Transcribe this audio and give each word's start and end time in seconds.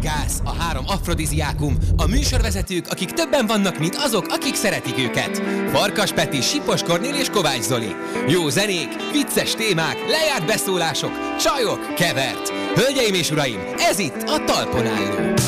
gáz, 0.00 0.40
a 0.44 0.54
három 0.54 0.84
afrodiziákum, 0.86 1.76
a 1.96 2.06
műsorvezetők, 2.06 2.86
akik 2.90 3.12
többen 3.12 3.46
vannak, 3.46 3.78
mint 3.78 3.96
azok, 3.96 4.26
akik 4.28 4.54
szeretik 4.54 4.98
őket. 4.98 5.42
Farkas 5.72 6.12
Peti, 6.12 6.40
Sipos 6.40 6.82
Kornél 6.82 7.14
és 7.14 7.30
Kovács 7.30 7.62
Zoli. 7.62 7.94
Jó 8.28 8.48
zenék, 8.48 8.88
vicces 9.12 9.54
témák, 9.54 9.96
lejárt 10.08 10.46
beszólások, 10.46 11.36
csajok, 11.40 11.94
kevert. 11.94 12.48
Hölgyeim 12.74 13.14
és 13.14 13.30
uraim, 13.30 13.60
ez 13.76 13.98
itt 13.98 14.22
a 14.26 14.44
Talpon 14.44 14.86
Álló. 14.86 15.39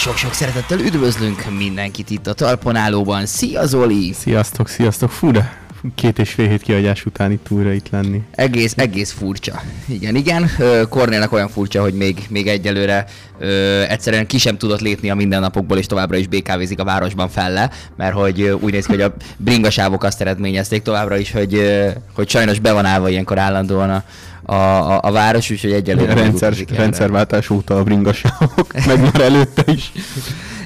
Sok-sok 0.00 0.32
szeretettel 0.32 0.78
üdvözlünk 0.78 1.44
mindenkit 1.58 2.10
itt 2.10 2.26
a 2.26 2.32
Talponálóban. 2.32 3.26
Szia 3.26 3.66
Zoli! 3.66 4.12
Sziasztok, 4.12 4.68
sziasztok! 4.68 5.10
Fú, 5.10 5.30
de 5.30 5.58
két 5.94 6.18
és 6.18 6.30
fél 6.30 6.48
hét 6.48 6.62
kiadás 6.62 7.06
után 7.06 7.30
itt 7.30 7.46
újra 7.50 7.72
itt 7.72 7.90
lenni. 7.90 8.22
Egész, 8.30 8.74
egész 8.76 9.12
furcsa. 9.12 9.62
Igen, 9.86 10.14
igen. 10.14 10.50
Kornélnak 10.88 11.32
olyan 11.32 11.48
furcsa, 11.48 11.80
hogy 11.80 11.94
még, 11.94 12.26
még 12.28 12.48
egyelőre 12.48 13.04
ö, 13.38 13.82
egyszerűen 13.82 14.26
ki 14.26 14.38
sem 14.38 14.58
tudott 14.58 14.80
lépni 14.80 15.10
a 15.10 15.14
mindennapokból, 15.14 15.78
és 15.78 15.86
továbbra 15.86 16.16
is 16.16 16.26
BKV-zik 16.26 16.80
a 16.80 16.84
városban 16.84 17.28
felle, 17.28 17.70
mert 17.96 18.14
hogy 18.14 18.42
úgy 18.60 18.72
néz 18.72 18.86
ki, 18.86 18.92
hogy 18.92 19.02
a 19.02 19.14
bringasávok 19.36 20.04
azt 20.04 20.20
eredményezték 20.20 20.82
továbbra 20.82 21.16
is, 21.16 21.32
hogy, 21.32 21.60
hogy 22.14 22.28
sajnos 22.28 22.58
be 22.58 22.72
van 22.72 22.84
állva 22.84 23.08
ilyenkor 23.08 23.38
állandóan 23.38 23.90
a, 23.90 24.04
a, 24.50 24.92
a, 24.92 25.00
a 25.02 25.10
város, 25.10 25.50
úgyhogy 25.50 25.72
egyelőre... 25.72 26.14
Rendszer, 26.14 26.54
rendszerváltás 26.68 27.50
óta 27.50 27.76
a 27.76 27.82
bringasávok, 27.82 28.72
meg 28.86 29.00
már 29.00 29.20
előtte 29.20 29.72
is. 29.72 29.92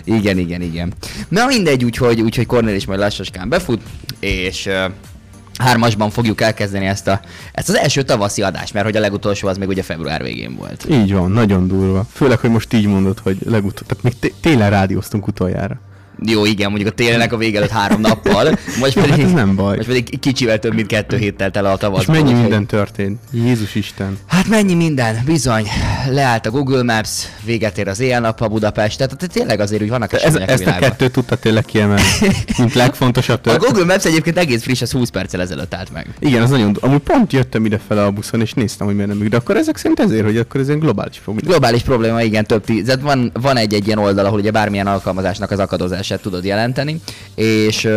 Igen, 0.04 0.38
igen, 0.38 0.62
igen. 0.62 0.92
Na 1.28 1.46
mindegy, 1.46 1.84
úgyhogy, 1.84 2.20
úgyhogy 2.20 2.46
Cornél 2.46 2.74
is 2.74 2.86
majd 2.86 2.98
lassaskán 2.98 3.48
befut, 3.48 3.80
és 4.20 4.66
uh, 4.66 4.92
hármasban 5.58 6.10
fogjuk 6.10 6.41
elkezdeni 6.41 6.86
ezt, 6.86 7.08
a, 7.08 7.20
ezt 7.52 7.68
az 7.68 7.76
első 7.76 8.02
tavaszi 8.02 8.42
adást, 8.42 8.72
mert 8.72 8.84
hogy 8.84 8.96
a 8.96 9.00
legutolsó 9.00 9.48
az 9.48 9.58
még 9.58 9.68
ugye 9.68 9.82
február 9.82 10.22
végén 10.22 10.54
volt. 10.56 10.86
Így 10.91 11.12
van, 11.12 11.30
nagyon 11.30 11.69
durva. 11.69 12.06
Főleg, 12.12 12.38
hogy 12.38 12.50
most 12.50 12.72
így 12.72 12.86
mondod, 12.86 13.19
hogy 13.19 13.38
legutóbb, 13.44 13.86
tehát 13.86 14.04
még 14.04 14.19
té- 14.19 14.34
télen 14.41 14.70
rádióztunk 14.70 15.26
utoljára. 15.26 15.80
Jó, 16.27 16.44
igen, 16.44 16.69
mondjuk 16.70 16.91
a 16.91 16.94
télnek 16.94 17.33
a 17.33 17.36
vége 17.36 17.58
előtt 17.58 17.70
három 17.70 18.00
nappal, 18.00 18.58
most 18.80 18.94
Jó, 18.94 19.03
pedig, 19.03 19.17
hát 19.17 19.25
ez 19.25 19.33
nem 19.33 19.55
baj. 19.56 19.77
most 19.77 19.89
pedig 19.89 20.19
kicsivel 20.20 20.58
több, 20.58 20.75
mint 20.75 20.86
kettő 20.86 21.16
héttel 21.16 21.50
tele 21.50 21.70
a 21.70 21.77
tavasz. 21.77 22.00
És 22.00 22.06
mennyi 22.06 22.33
minden 22.33 22.66
történt? 22.66 23.20
Jézus 23.33 23.75
Isten. 23.75 24.19
Hát 24.27 24.48
mennyi 24.48 24.75
minden, 24.75 25.22
bizony. 25.25 25.69
Leállt 26.11 26.47
a 26.47 26.50
Google 26.50 26.83
Maps, 26.83 27.08
véget 27.44 27.78
ér 27.78 27.89
az 27.89 28.00
éjjel-nappal 28.00 28.48
Budapest, 28.48 28.97
tehát 28.98 29.16
tehát 29.16 29.34
tényleg 29.34 29.61
azért 29.61 29.83
úgy 29.83 29.89
vannak 29.89 30.12
Ez, 30.12 30.22
ezt 30.22 30.36
a 30.36 30.56
világban. 30.56 30.89
kettőt 30.89 31.12
tudta 31.12 31.36
tényleg 31.36 31.64
kiemelni, 31.64 32.03
mint 32.59 32.75
legfontosabb 32.84 33.38
A 33.38 33.41
történet. 33.41 33.70
Google 33.72 33.92
Maps 33.92 34.05
egyébként 34.05 34.38
egész 34.38 34.62
friss, 34.62 34.83
az 34.83 34.91
20 34.92 35.09
perccel 35.09 35.41
ezelőtt 35.41 35.75
állt 35.75 35.92
meg. 35.92 36.06
Igen, 36.19 36.42
az 36.42 36.50
nagyon... 36.50 36.77
Amúgy 36.81 36.98
pont 36.98 37.33
jöttem 37.33 37.64
ide 37.64 37.81
fel 37.88 37.98
a 37.98 38.11
buszon, 38.11 38.41
és 38.41 38.53
néztem, 38.53 38.86
hogy 38.86 38.94
miért 38.97 39.11
nem 39.11 39.19
működik. 39.19 39.38
De 39.38 39.44
akkor 39.44 39.56
ezek 39.61 39.77
szerint 39.77 40.00
ezért, 40.00 40.25
hogy 40.25 40.36
akkor 40.36 40.61
ez 40.61 40.69
egy 40.69 40.78
globális 40.78 41.19
probléma. 41.19 41.48
Globális 41.48 41.83
probléma, 41.83 42.22
igen, 42.22 42.44
több 42.47 42.64
tíz. 42.64 42.84
Tehát 42.86 43.00
van, 43.00 43.31
van 43.41 43.56
egy-egy 43.56 43.86
ilyen 43.86 43.98
oldal, 43.98 44.25
ahol 44.25 44.38
ugye 44.38 44.50
bármilyen 44.50 44.86
alkalmazásnak 44.86 45.50
az 45.50 45.59
akadozását 46.14 46.20
tudod 46.22 46.44
jelenteni, 46.44 47.00
és 47.34 47.88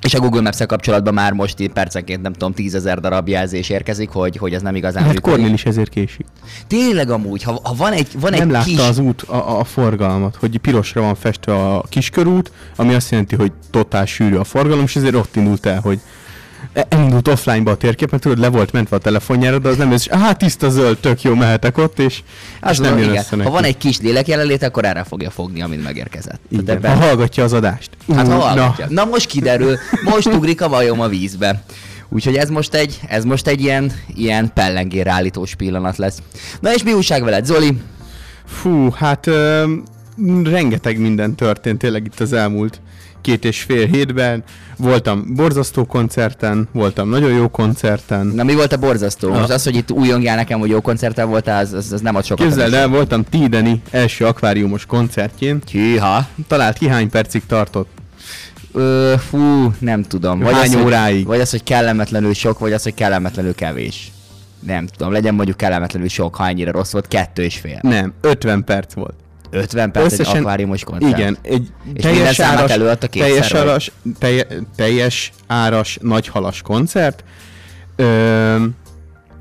és 0.00 0.14
a 0.14 0.20
Google 0.20 0.40
Maps-el 0.40 0.66
kapcsolatban 0.66 1.14
már 1.14 1.32
most 1.32 1.60
így 1.60 1.72
percenként 1.72 2.22
nem 2.22 2.32
tudom, 2.32 2.52
tízezer 2.52 3.00
darab 3.00 3.28
jelzés 3.28 3.68
érkezik, 3.68 4.08
hogy, 4.08 4.36
hogy 4.36 4.54
ez 4.54 4.62
nem 4.62 4.74
igazán 4.74 5.04
Hát. 5.04 5.20
Kornél 5.20 5.52
is 5.52 5.64
ezért 5.64 5.88
késik. 5.88 6.26
Tényleg 6.66 7.10
amúgy, 7.10 7.42
ha, 7.42 7.60
ha 7.62 7.74
van 7.74 7.92
egy, 7.92 8.08
van 8.20 8.30
nem 8.30 8.40
egy 8.40 8.50
látta 8.50 8.64
kis... 8.64 8.78
az 8.78 8.98
út, 8.98 9.22
a, 9.22 9.58
a, 9.58 9.64
forgalmat, 9.64 10.36
hogy 10.36 10.58
pirosra 10.58 11.00
van 11.00 11.14
festve 11.14 11.54
a 11.54 11.84
kiskörút, 11.88 12.52
ami 12.76 12.94
azt 12.94 13.10
jelenti, 13.10 13.36
hogy 13.36 13.52
totál 13.70 14.06
sűrű 14.06 14.36
a 14.36 14.44
forgalom, 14.44 14.84
és 14.84 14.96
ezért 14.96 15.14
ott 15.14 15.36
indult 15.36 15.66
el, 15.66 15.80
hogy 15.80 16.00
elindult 16.88 17.28
offline-ba 17.28 17.70
a 17.70 17.76
térkép, 17.76 18.10
mert 18.10 18.22
tudod, 18.22 18.38
le 18.38 18.48
volt 18.48 18.72
mentve 18.72 18.96
a 18.96 18.98
telefonjára, 18.98 19.58
de 19.58 19.68
az 19.68 19.76
nem 19.76 19.92
és 19.92 20.08
hát 20.08 20.38
tiszta 20.38 20.70
zöld, 20.70 20.98
tök 20.98 21.22
jó, 21.22 21.34
mehetek 21.34 21.78
ott, 21.78 21.98
és, 21.98 22.16
és 22.16 22.22
Az 22.60 22.78
nem 22.78 22.90
van, 22.90 22.98
jön 23.00 23.08
igen. 23.08 23.20
össze 23.20 23.28
Ha 23.30 23.36
neki. 23.36 23.50
van 23.50 23.64
egy 23.64 23.76
kis 23.76 24.00
lélekjelenlét, 24.00 24.62
akkor 24.62 24.84
erre 24.84 25.04
fogja 25.04 25.30
fogni, 25.30 25.62
amit 25.62 25.82
megérkezett. 25.82 26.40
Tehát 26.50 26.62
Igen, 26.62 26.76
ebben- 26.76 26.98
ha 26.98 27.04
hallgatja 27.04 27.44
az 27.44 27.52
adást. 27.52 27.90
Hát 28.14 28.26
ha 28.26 28.32
na, 28.32 28.38
hallgatja. 28.40 28.86
Na. 28.88 29.04
most 29.04 29.26
kiderül, 29.26 29.76
most 30.04 30.26
ugrik 30.26 30.60
a 30.62 30.68
vajom 30.68 31.00
a 31.00 31.08
vízbe. 31.08 31.62
Úgyhogy 32.08 32.36
ez 32.36 32.48
most 32.48 32.74
egy, 32.74 33.00
ez 33.08 33.24
most 33.24 33.46
egy 33.46 33.60
ilyen, 33.60 33.92
ilyen 34.14 34.50
pellengér 34.54 35.08
állítós 35.08 35.54
pillanat 35.54 35.96
lesz. 35.96 36.18
Na 36.60 36.74
és 36.74 36.82
mi 36.82 36.92
újság 36.92 37.24
veled, 37.24 37.44
Zoli? 37.44 37.78
Fú, 38.46 38.90
hát 38.90 39.26
ö, 39.26 39.72
rengeteg 40.44 40.98
minden 40.98 41.34
történt 41.34 41.78
tényleg 41.78 42.04
itt 42.04 42.20
az 42.20 42.32
elmúlt 42.32 42.80
két 43.22 43.44
és 43.44 43.62
fél 43.62 43.86
hétben. 43.86 44.42
Voltam 44.76 45.34
borzasztó 45.34 45.84
koncerten, 45.84 46.68
voltam 46.72 47.08
nagyon 47.08 47.32
jó 47.32 47.48
koncerten. 47.48 48.26
Na 48.26 48.42
mi 48.42 48.54
volt 48.54 48.72
a 48.72 48.76
borzasztó? 48.76 49.32
Most 49.32 49.50
az, 49.50 49.64
hogy 49.64 49.76
itt 49.76 49.90
újongjál 49.90 50.36
nekem, 50.36 50.58
hogy 50.58 50.68
jó 50.70 50.80
koncerten 50.80 51.28
voltál, 51.28 51.62
az, 51.62 51.72
az, 51.72 51.92
az 51.92 52.00
nem 52.00 52.16
ad 52.16 52.24
sokat. 52.24 52.46
Képzeld 52.46 52.72
el, 52.74 52.88
voltam 52.88 53.24
Tideni 53.24 53.82
első 53.90 54.24
akváriumos 54.26 54.86
koncertjén. 54.86 55.58
Hűha. 55.72 56.26
Talált 56.46 56.78
ki 56.78 56.88
hány 56.88 57.10
percig 57.10 57.42
tartott? 57.46 57.88
Ö, 58.72 59.14
fú, 59.28 59.72
nem 59.78 60.02
tudom. 60.02 60.42
Hány 60.42 60.54
az, 60.54 60.74
hogy- 60.74 60.84
óráig? 60.84 61.26
Vagy 61.26 61.40
az, 61.40 61.50
hogy 61.50 61.62
kellemetlenül 61.62 62.34
sok, 62.34 62.58
vagy 62.58 62.72
az, 62.72 62.82
hogy 62.82 62.94
kellemetlenül 62.94 63.54
kevés. 63.54 64.12
Nem 64.66 64.86
tudom, 64.86 65.12
legyen 65.12 65.34
mondjuk 65.34 65.56
kellemetlenül 65.56 66.08
sok, 66.08 66.34
ha 66.34 66.46
ennyire 66.48 66.70
rossz 66.70 66.92
volt, 66.92 67.08
kettő 67.08 67.42
és 67.42 67.56
fél. 67.58 67.78
Nem, 67.82 68.12
50 68.20 68.64
perc 68.64 68.94
volt. 68.94 69.14
50 69.52 69.90
perc 69.90 70.18
egy 70.18 70.26
akváriumos 70.26 70.84
koncert. 70.84 71.18
Igen, 71.18 71.38
egy 71.42 71.68
És 71.94 72.04
minden 72.04 72.32
számát 72.32 72.70
előadta 72.70 73.08
kétszer, 73.08 73.30
teljes, 73.30 73.52
áras, 73.52 73.92
telje, 74.18 74.46
teljes 74.76 75.32
áras, 75.46 75.98
nagyhalas 76.00 76.62
koncert. 76.62 77.24
Ö, 77.96 78.64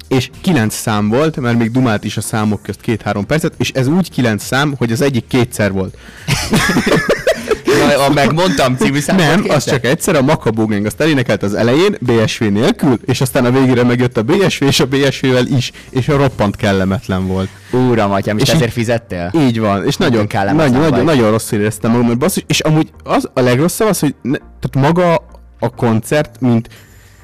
és 0.07 0.29
kilenc 0.41 0.73
szám 0.73 1.09
volt, 1.09 1.38
mert 1.38 1.57
még 1.57 1.72
dumált 1.72 2.03
is 2.03 2.17
a 2.17 2.22
számok 2.22 2.63
közt 2.63 2.81
két-három 2.81 3.25
percet, 3.25 3.53
és 3.57 3.72
ez 3.72 3.88
úgy 3.88 4.11
kilenc 4.11 4.44
szám, 4.44 4.73
hogy 4.77 4.91
az 4.91 5.01
egyik 5.01 5.27
kétszer 5.27 5.72
volt. 5.72 5.97
Na, 7.66 8.06
a 8.06 8.09
megmondtam 8.09 8.75
című 8.75 9.00
számot 9.00 9.22
Nem, 9.22 9.41
kétszer? 9.41 9.56
az 9.56 9.66
csak 9.66 9.85
egyszer, 9.85 10.16
a 10.16 10.22
Makabó 10.22 10.66
Gang 10.66 10.85
azt 10.85 11.01
elénekelt 11.01 11.44
az 11.44 11.53
elején, 11.53 11.97
BSV 12.00 12.44
nélkül, 12.44 13.00
és 13.06 13.22
aztán 13.22 13.45
a 13.45 13.51
végére 13.51 13.84
megjött 13.84 14.17
a 14.17 14.23
BSV, 14.23 14.63
és 14.63 14.79
a 14.79 14.85
BSV-vel 14.85 15.45
is, 15.45 15.72
és 15.90 16.07
a 16.07 16.17
roppant 16.17 16.56
kellemetlen 16.56 17.28
volt. 17.28 17.50
Úram, 17.72 18.11
atyám, 18.11 18.38
és, 18.38 18.50
ezért 18.50 18.72
fizettél? 18.72 19.31
Így 19.35 19.59
van, 19.59 19.85
és 19.85 19.97
nagyon, 19.97 20.28
nagyon, 20.31 20.56
vagy. 20.56 20.72
nagyon, 20.72 21.06
nagyon 21.06 21.31
rosszul 21.31 21.59
éreztem 21.59 21.91
magam, 21.91 22.07
hogy 22.07 22.17
basszus, 22.17 22.44
és 22.47 22.59
amúgy 22.59 22.90
az 23.03 23.29
a 23.34 23.41
legrosszabb 23.41 23.88
az, 23.88 24.00
hogy 24.00 24.16
ne, 24.22 24.38
tehát 24.38 24.90
maga 24.90 25.25
a 25.59 25.69
koncert, 25.69 26.40
mint 26.40 26.69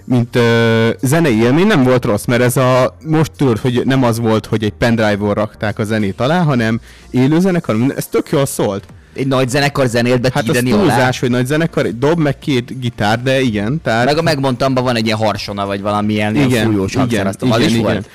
mint 0.08 0.36
ö, 0.36 0.90
zenei 1.02 1.42
élmény 1.42 1.68
nem 1.68 1.84
volt 1.84 2.06
rossz, 2.06 2.26
mert 2.26 2.42
ez 2.42 2.58
a, 2.58 2.98
most 3.06 3.32
tudod, 3.38 3.58
hogy 3.60 3.82
nem 3.86 4.04
az 4.04 4.20
volt, 4.20 4.46
hogy 4.46 4.64
egy 4.64 4.74
pendrive-on 4.74 5.34
rakták 5.34 5.80
a 5.80 5.84
zenét 5.84 6.22
alá, 6.22 6.42
hanem 6.44 6.80
élő 7.10 7.40
zenekar, 7.40 7.76
ez 7.96 8.08
tök 8.08 8.30
jól 8.32 8.46
szólt. 8.46 8.84
Egy 9.14 9.28
nagy 9.28 9.50
zenekar 9.50 9.88
zenélt 9.88 10.22
be 10.22 10.30
Hát 10.34 10.50
alá. 10.50 10.60
túlzás, 10.60 11.20
hogy 11.20 11.30
nagy 11.30 11.46
zenekar, 11.46 11.86
egy 11.86 11.98
dob, 11.98 12.20
meg 12.20 12.40
két 12.40 12.80
gitár, 12.80 13.22
de 13.22 13.42
igen, 13.42 13.82
tehát... 13.84 14.06
Meg 14.06 14.18
a 14.18 14.22
megmondtam, 14.22 14.74
van 14.74 14.96
egy 14.96 15.06
ilyen 15.06 15.18
harsona, 15.18 15.66
vagy 15.66 15.82
valamilyen 15.82 16.36
ilyen 16.36 16.48
igen, 16.48 16.66
fújós 16.66 16.96
hangszer, 16.96 17.14
igen, 17.14 17.28
azt 17.28 17.42
az 17.42 17.60
igen, 17.60 17.70
igen. 17.70 17.82
volt? 17.82 18.10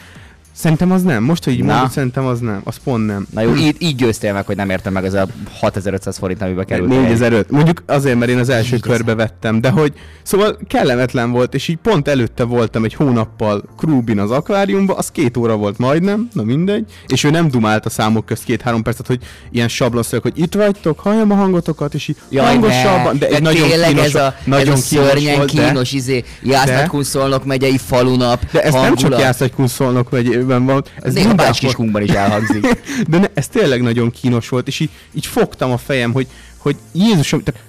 Szerintem 0.52 0.92
az 0.92 1.02
nem, 1.02 1.22
most, 1.22 1.44
hogy 1.44 1.52
így 1.52 1.64
Na. 1.64 1.72
mondod, 1.72 1.90
szerintem 1.90 2.26
az 2.26 2.40
nem, 2.40 2.60
az 2.64 2.76
pont 2.84 3.06
nem. 3.06 3.26
Na 3.30 3.40
jó, 3.40 3.54
így, 3.54 3.76
így 3.78 3.96
győztél 3.96 4.32
meg, 4.32 4.46
hogy 4.46 4.56
nem 4.56 4.70
értem 4.70 4.92
meg 4.92 5.04
az 5.04 5.14
a 5.14 5.26
6500 5.60 6.18
forint, 6.18 6.42
amibe 6.42 6.64
került. 6.64 6.88
4005. 6.88 7.50
Mondjuk 7.50 7.82
azért, 7.86 8.18
mert 8.18 8.30
én 8.30 8.38
az 8.38 8.48
első 8.48 8.70
4000. 8.70 8.96
körbe 8.96 9.14
vettem, 9.14 9.60
de 9.60 9.70
hogy 9.70 9.92
szóval 10.22 10.58
kellemetlen 10.68 11.30
volt, 11.30 11.54
és 11.54 11.68
így 11.68 11.76
pont 11.76 12.08
előtte 12.08 12.44
voltam 12.44 12.84
egy 12.84 12.94
hónappal 12.94 13.62
Krúbin 13.78 14.18
az 14.18 14.30
akváriumban, 14.30 14.96
az 14.96 15.10
két 15.10 15.36
óra 15.36 15.56
volt 15.56 15.78
majdnem, 15.78 16.28
na 16.32 16.42
mindegy, 16.42 16.84
és 17.06 17.24
ő 17.24 17.30
nem 17.30 17.48
dumált 17.48 17.86
a 17.86 17.90
számok 17.90 18.26
közt 18.26 18.44
két-három 18.44 18.82
percet, 18.82 19.06
hogy 19.06 19.20
ilyen 19.50 19.68
sablonszöveg, 19.68 20.22
hogy 20.22 20.38
itt 20.38 20.54
vagytok, 20.54 21.00
halljam 21.00 21.30
a 21.30 21.34
hangotokat, 21.34 21.94
és 21.94 22.08
így 22.08 22.16
Jaj, 22.30 22.46
hangosabban, 22.46 23.12
ne, 23.12 23.18
de 23.18 23.28
egy 23.28 23.42
nagyon 23.42 23.68
kínos, 23.68 24.04
ez 24.04 24.14
a, 24.14 24.34
nagyon 24.44 24.72
ez 24.72 24.78
a 24.78 24.82
szörnyen 24.82 25.36
volt, 25.36 25.54
de- 25.54 25.66
kínos, 25.66 25.92
izé, 25.92 26.24
Jásznak 26.42 27.04
Szolnok 27.04 27.44
megyei 27.44 27.78
falunap, 27.78 28.50
De 28.52 28.62
ez 28.62 28.72
nem 28.72 28.82
csak 28.82 28.92
hangulat. 28.94 29.20
Jászlagykun 29.20 29.66
szólnok 29.66 30.10
megyében 30.46 30.64
van, 30.66 30.84
ez 30.96 31.12
Néha 31.14 31.26
mindenhol- 31.26 31.36
Bácskiskünkben 31.36 32.02
is 32.02 32.10
elhangzik. 32.10 32.66
De 33.08 33.18
ne, 33.18 33.26
ez 33.34 33.48
tényleg 33.48 33.82
nagyon 33.82 34.10
kínos 34.10 34.48
volt, 34.48 34.66
és 34.68 34.80
így, 34.80 34.90
így 35.12 35.26
fogtam 35.26 35.70
a 35.70 35.76
fejem, 35.76 36.12
hogy, 36.12 36.26
hogy 36.58 36.76
Jézusom, 36.92 37.42
tehát 37.42 37.60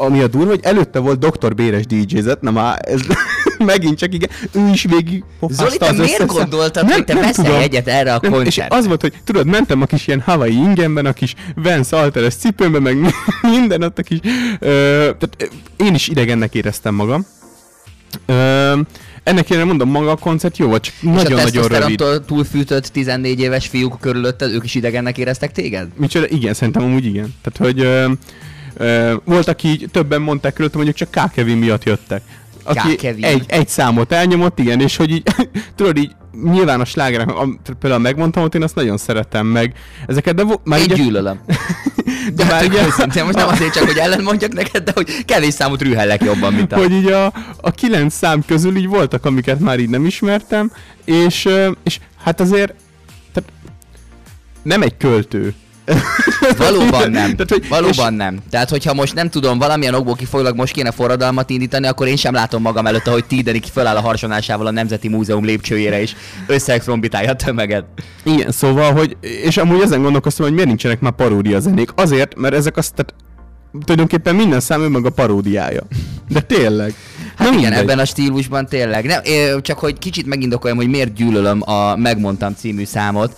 ami 0.00 0.20
a 0.20 0.26
durva, 0.26 0.48
hogy 0.48 0.60
előtte 0.62 0.98
volt 0.98 1.18
Dr. 1.18 1.54
Béres 1.54 1.86
DJ-zet, 1.86 2.40
na 2.40 2.50
már 2.50 2.78
ez, 2.88 3.00
megint 3.58 3.98
csak 3.98 4.14
igen, 4.14 4.30
ő 4.52 4.68
is 4.72 4.82
végig 4.82 5.24
Zoli, 5.48 5.76
te 5.76 5.92
miért 5.92 6.26
gondoltad, 6.26 6.90
hogy 6.90 7.04
te 7.04 7.14
veszel 7.14 7.54
egyet 7.56 7.88
erre 7.88 8.14
a 8.14 8.18
Nem, 8.22 8.32
És 8.32 8.38
koncertre? 8.38 8.76
az 8.76 8.86
volt, 8.86 9.00
hogy 9.00 9.12
tudod, 9.24 9.46
mentem 9.46 9.82
a 9.82 9.86
kis 9.86 10.06
ilyen 10.06 10.20
Hawaii 10.20 10.52
ingemben, 10.54 11.06
a 11.06 11.12
kis 11.12 11.34
Vans 11.54 11.92
Alteres 11.92 12.34
cipőmben, 12.34 12.82
meg 12.82 12.96
minden 13.56 13.82
ott 13.82 13.98
a 13.98 14.02
kis... 14.02 14.18
Ö, 14.58 14.68
tehát 15.18 15.50
én 15.76 15.94
is 15.94 16.08
idegennek 16.08 16.54
éreztem 16.54 16.94
magam. 16.94 17.26
Ö, 18.26 18.72
ennek 19.22 19.50
én 19.50 19.66
mondom, 19.66 19.90
maga 19.90 20.10
a 20.10 20.16
koncert 20.16 20.58
jó 20.58 20.66
volt, 20.68 20.82
csak 20.82 20.94
És 20.94 21.00
nagyon-nagyon 21.02 21.38
rövid. 21.38 21.52
tesztoszterontól 21.52 22.24
túlfűtött 22.24 22.86
14 22.86 23.40
éves 23.40 23.66
fiúk 23.66 24.00
körülötted, 24.00 24.52
ők 24.52 24.64
is 24.64 24.74
idegennek 24.74 25.18
éreztek 25.18 25.52
téged? 25.52 25.88
Micsoda? 25.96 26.26
Igen, 26.28 26.54
szerintem 26.54 26.82
amúgy 26.82 27.04
igen. 27.04 27.34
Tehát, 27.42 27.72
hogy 27.72 27.80
ö, 27.84 28.10
ö, 28.76 29.14
volt, 29.24 29.48
aki 29.48 29.68
így 29.68 29.88
többen 29.90 30.20
mondták 30.20 30.52
körülöttem, 30.52 30.80
hogy 30.84 30.94
csak 30.94 31.10
K. 31.10 31.32
Kevin 31.34 31.56
miatt 31.56 31.84
jöttek. 31.84 32.22
Aki 32.62 32.94
K. 32.94 33.00
Kevin. 33.00 33.24
egy, 33.24 33.44
egy 33.46 33.68
számot 33.68 34.12
elnyomott, 34.12 34.58
igen, 34.58 34.80
és 34.80 34.96
hogy 34.96 35.10
így, 35.10 35.22
tudod 35.76 35.96
így, 35.98 36.10
nyilván 36.42 36.80
a 36.80 36.84
slágerek, 36.84 37.30
például 37.80 38.02
megmondtam, 38.02 38.42
hogy 38.42 38.54
én 38.54 38.62
azt 38.62 38.74
nagyon 38.74 38.96
szeretem 38.96 39.46
meg 39.46 39.74
ezeket, 40.06 40.34
de 40.34 40.42
vo- 40.42 40.60
már 40.64 40.78
Én 40.80 40.84
így, 40.90 40.96
gyűlölöm. 40.96 41.40
de 42.34 42.44
már 42.44 42.64
így, 42.64 42.74
Őszintén, 42.86 43.24
most 43.24 43.36
nem 43.36 43.48
azért 43.48 43.72
csak, 43.72 43.84
hogy 43.84 43.98
ellen 43.98 44.22
mondjak 44.22 44.52
neked, 44.52 44.84
de 44.84 44.92
hogy 44.94 45.24
kevés 45.24 45.54
számot 45.54 45.82
rühellek 45.82 46.24
jobban, 46.24 46.52
mint 46.52 46.72
a... 46.72 46.76
hogy 46.76 46.92
így 46.92 47.06
a, 47.06 47.32
a 47.60 47.70
kilenc 47.70 48.14
szám 48.14 48.44
közül 48.46 48.76
így 48.76 48.86
voltak, 48.86 49.24
amiket 49.24 49.60
már 49.60 49.78
így 49.78 49.88
nem 49.88 50.04
ismertem, 50.04 50.72
és, 51.04 51.48
és 51.82 51.98
hát 52.22 52.40
azért, 52.40 52.74
tehát 53.32 53.52
nem 54.62 54.82
egy 54.82 54.96
költő. 54.96 55.54
Valóban 56.58 57.10
nem. 57.10 57.30
Tehát, 57.36 57.48
hogy- 57.50 57.68
Valóban 57.68 58.14
nem. 58.14 58.38
Tehát, 58.50 58.70
hogyha 58.70 58.94
most 58.94 59.14
nem 59.14 59.30
tudom, 59.30 59.58
valamilyen 59.58 59.94
okból 59.94 60.14
kifolyólag 60.14 60.56
most 60.56 60.72
kéne 60.72 60.90
forradalmat 60.90 61.50
indítani, 61.50 61.86
akkor 61.86 62.06
én 62.06 62.16
sem 62.16 62.34
látom 62.34 62.62
magam 62.62 62.86
előtt, 62.86 63.06
ahogy 63.06 63.24
Tidenik 63.24 63.64
föláll 63.72 63.96
a 63.96 64.00
harsonásával 64.00 64.66
a 64.66 64.70
Nemzeti 64.70 65.08
Múzeum 65.08 65.44
lépcsőjére, 65.44 66.00
és 66.00 66.12
összeextrombitálja 66.46 67.30
a 67.30 67.36
tömeget. 67.36 67.84
Igen, 68.22 68.50
szóval, 68.50 68.92
hogy, 68.92 69.16
és 69.20 69.56
amúgy 69.56 69.80
ezen 69.80 70.02
gondolkoztam, 70.02 70.44
hogy 70.44 70.54
miért 70.54 70.68
nincsenek 70.68 71.00
már 71.00 71.12
paródia 71.12 71.60
zenék. 71.60 71.90
Azért, 71.94 72.36
mert 72.36 72.54
ezek 72.54 72.76
azt, 72.76 72.94
tehát 72.94 73.14
tulajdonképpen 73.84 74.34
minden 74.34 74.60
szám 74.60 74.82
önmaga 74.82 75.10
paródiája. 75.10 75.82
De 76.28 76.40
tényleg. 76.40 76.94
Hát 77.36 77.38
Na 77.38 77.54
igen, 77.56 77.60
mindegy. 77.60 77.78
ebben 77.82 77.98
a 77.98 78.04
stílusban 78.04 78.66
tényleg. 78.66 79.04
Nem, 79.06 79.20
csak 79.62 79.78
hogy 79.78 79.98
kicsit 79.98 80.26
megindokoljam, 80.26 80.78
hogy 80.78 80.88
miért 80.88 81.12
gyűlölöm 81.14 81.62
a 81.70 81.96
Megmondtam 81.96 82.54
című 82.54 82.84
számot. 82.84 83.36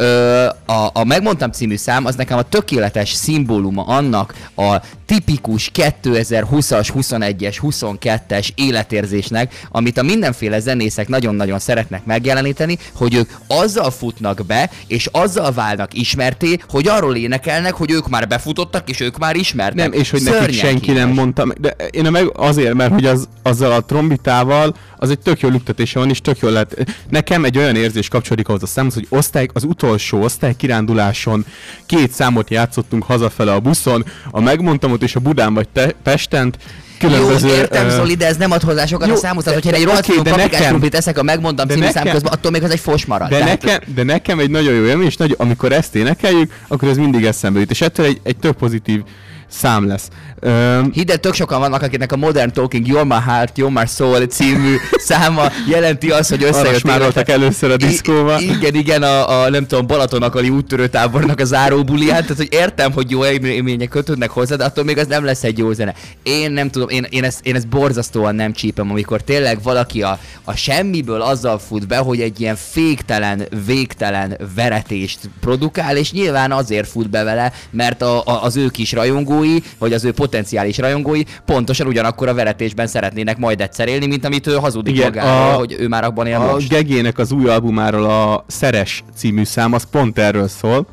Ö, 0.00 0.46
a, 0.66 0.90
a 0.92 1.04
Megmondtam 1.04 1.50
című 1.50 1.76
szám 1.76 2.04
az 2.04 2.14
nekem 2.14 2.38
a 2.38 2.42
tökéletes 2.42 3.12
szimbóluma 3.12 3.82
annak 3.82 4.34
a 4.56 4.76
tipikus 5.06 5.70
2020-as, 5.74 6.88
21-es, 6.94 7.56
22-es 7.62 8.48
életérzésnek, 8.54 9.66
amit 9.70 9.98
a 9.98 10.02
mindenféle 10.02 10.60
zenészek 10.60 11.08
nagyon-nagyon 11.08 11.58
szeretnek 11.58 12.04
megjeleníteni, 12.04 12.78
hogy 12.94 13.14
ők 13.14 13.30
azzal 13.46 13.90
futnak 13.90 14.46
be, 14.46 14.70
és 14.86 15.08
azzal 15.12 15.52
válnak 15.52 15.94
ismerté, 15.94 16.58
hogy 16.68 16.88
arról 16.88 17.16
énekelnek, 17.16 17.74
hogy 17.74 17.90
ők 17.90 18.08
már 18.08 18.28
befutottak, 18.28 18.90
és 18.90 19.00
ők 19.00 19.18
már 19.18 19.36
ismertek. 19.36 19.76
Nem, 19.76 19.92
és 19.92 20.10
hogy 20.10 20.22
nekik 20.22 20.38
Szörnyen 20.40 20.58
senki 20.58 20.92
nem 20.92 21.00
kínos. 21.00 21.16
mondta 21.16 21.44
meg. 21.44 21.60
De 21.60 21.76
én 21.90 22.06
a 22.06 22.10
meg 22.10 22.32
azért, 22.36 22.74
mert 22.74 22.92
hogy 22.92 23.06
az, 23.06 23.28
azzal 23.42 23.72
a 23.72 23.80
trombitával 23.80 24.76
az 24.96 25.10
egy 25.10 25.18
tök 25.18 25.40
jó 25.40 25.48
lüktetése 25.48 25.98
van, 25.98 26.08
és 26.08 26.20
tök 26.20 26.38
jó 26.38 26.48
lehet. 26.48 26.86
Nekem 27.08 27.44
egy 27.44 27.58
olyan 27.58 27.76
érzés 27.76 28.08
kapcsolódik 28.08 28.48
ahhoz 28.48 28.62
a 28.62 28.66
számhoz, 28.66 28.94
hogy 28.94 29.06
osztály, 29.08 29.48
az 29.52 29.64
utolsó 29.88 30.22
osztály 30.22 30.54
kiránduláson 30.56 31.44
két 31.86 32.10
számot 32.10 32.50
játszottunk 32.50 33.02
hazafele 33.04 33.52
a 33.52 33.60
buszon, 33.60 34.04
a 34.30 34.40
megmondtam 34.40 34.92
ott 34.92 35.02
és 35.02 35.14
a 35.16 35.20
Budán 35.20 35.54
vagy 35.54 35.68
te, 35.68 35.92
Pestent, 36.02 36.58
különböző... 36.98 37.48
Jó, 37.48 37.54
értem, 37.54 37.88
Zoli, 37.88 38.14
de 38.14 38.26
ez 38.26 38.36
nem 38.36 38.50
ad 38.50 38.62
hozzá 38.62 38.86
sokat 38.86 39.08
Jó, 39.08 39.14
a 39.14 39.16
számhoz. 39.16 39.44
Tehát, 39.44 39.62
hogyha 39.62 39.76
egy 39.76 39.84
rohadt 39.84 40.06
paprikás 40.06 40.42
nekem- 40.50 40.66
krumplit 40.66 40.94
eszek 40.94 41.18
a 41.18 41.22
megmondtam 41.22 41.68
című 41.68 41.80
szám 41.80 41.92
nekem- 41.92 42.12
közben, 42.12 42.32
attól 42.32 42.50
még 42.50 42.62
az 42.62 42.70
egy 42.70 42.80
fos 42.80 43.06
marad. 43.06 43.28
De, 43.28 43.38
Tehát- 43.38 43.62
nekem, 43.62 43.94
de 43.94 44.02
nekem 44.02 44.38
egy 44.38 44.50
nagyon 44.50 44.74
jó 44.74 44.84
élmény, 44.84 45.06
és 45.06 45.16
nagy, 45.16 45.34
amikor 45.38 45.72
ezt 45.72 45.94
énekeljük, 45.94 46.52
akkor 46.68 46.88
ez 46.88 46.96
mindig 46.96 47.24
eszembe 47.24 47.58
jut, 47.60 47.70
és 47.70 47.80
ettől 47.80 48.06
egy, 48.06 48.20
egy 48.22 48.36
tök 48.36 48.56
pozitív 48.56 49.02
szám 49.48 49.86
lesz. 49.86 50.08
Öm, 50.40 50.90
Hidd 50.92 51.10
el, 51.10 51.16
tök 51.16 51.34
sokan 51.34 51.60
vannak, 51.60 51.82
akiknek 51.82 52.12
a 52.12 52.16
Modern 52.16 52.52
Talking 52.52 52.86
You're 52.86 53.06
My 53.06 53.20
Heart, 53.26 53.52
You're 53.56 53.72
My 53.72 53.86
Soul 53.86 54.26
című 54.26 54.74
száma 54.96 55.42
jelenti 55.68 56.10
azt, 56.10 56.28
hogy 56.30 56.42
összejött 56.42 56.78
smároltak 56.78 57.14
életek. 57.28 57.34
először 57.34 57.70
a 57.70 57.76
diszkóba. 57.76 58.40
I- 58.40 58.44
igen, 58.50 58.74
igen, 58.74 59.02
a, 59.02 59.40
a 59.42 59.50
nem 59.50 59.66
tudom, 59.66 59.86
Balatonakali 59.86 60.48
úttörő 60.48 60.86
tábornak 60.86 61.40
a 61.40 61.44
záró 61.44 61.84
bulián, 61.84 62.22
tehát 62.22 62.36
hogy 62.36 62.48
értem, 62.50 62.92
hogy 62.92 63.10
jó 63.10 63.24
élmények 63.26 63.88
kötődnek 63.88 64.30
hozzá, 64.30 64.56
de 64.56 64.64
attól 64.64 64.84
még 64.84 64.98
az 64.98 65.06
nem 65.06 65.24
lesz 65.24 65.44
egy 65.44 65.58
jó 65.58 65.72
zene. 65.72 65.94
Én 66.22 66.50
nem 66.52 66.70
tudom, 66.70 66.88
én, 66.88 67.06
én, 67.10 67.24
ezt, 67.24 67.46
én 67.46 67.54
ezt 67.54 67.68
borzasztóan 67.68 68.34
nem 68.34 68.52
csípem, 68.52 68.90
amikor 68.90 69.22
tényleg 69.22 69.62
valaki 69.62 70.02
a, 70.02 70.18
a 70.44 70.56
semmiből 70.56 71.20
azzal 71.22 71.58
fut 71.58 71.86
be, 71.86 71.96
hogy 71.96 72.20
egy 72.20 72.40
ilyen 72.40 72.56
féktelen, 72.70 73.42
végtelen 73.66 74.36
veretést 74.54 75.18
produkál, 75.40 75.96
és 75.96 76.12
nyilván 76.12 76.52
azért 76.52 76.88
fut 76.88 77.10
be 77.10 77.22
vele, 77.22 77.52
mert 77.70 78.02
a, 78.02 78.18
a, 78.18 78.42
az 78.42 78.56
ő 78.56 78.68
kis 78.68 78.92
rajongói, 79.38 79.58
vagy 79.78 79.92
az 79.92 80.04
ő 80.04 80.12
potenciális 80.12 80.78
rajongói 80.78 81.22
pontosan 81.44 81.86
ugyanakkor 81.86 82.28
a 82.28 82.34
veretésben 82.34 82.86
szeretnének 82.86 83.38
majd 83.38 83.60
egyszer 83.60 83.88
élni, 83.88 84.06
mint 84.06 84.24
amit 84.24 84.46
ő 84.46 84.54
hazudik 84.54 84.94
Igen, 84.94 85.06
magáról, 85.06 85.52
a- 85.54 85.56
hogy 85.56 85.76
ő 85.78 85.88
már 85.88 86.04
abban 86.04 86.26
él 86.26 86.34
A 86.36 86.52
most. 86.52 86.68
Gegének 86.68 87.18
az 87.18 87.32
új 87.32 87.48
albumáról 87.48 88.04
a 88.04 88.44
Szeres 88.46 89.04
című 89.16 89.44
szám, 89.44 89.72
az 89.72 89.84
pont 89.90 90.18
erről 90.18 90.48
szól. 90.48 90.86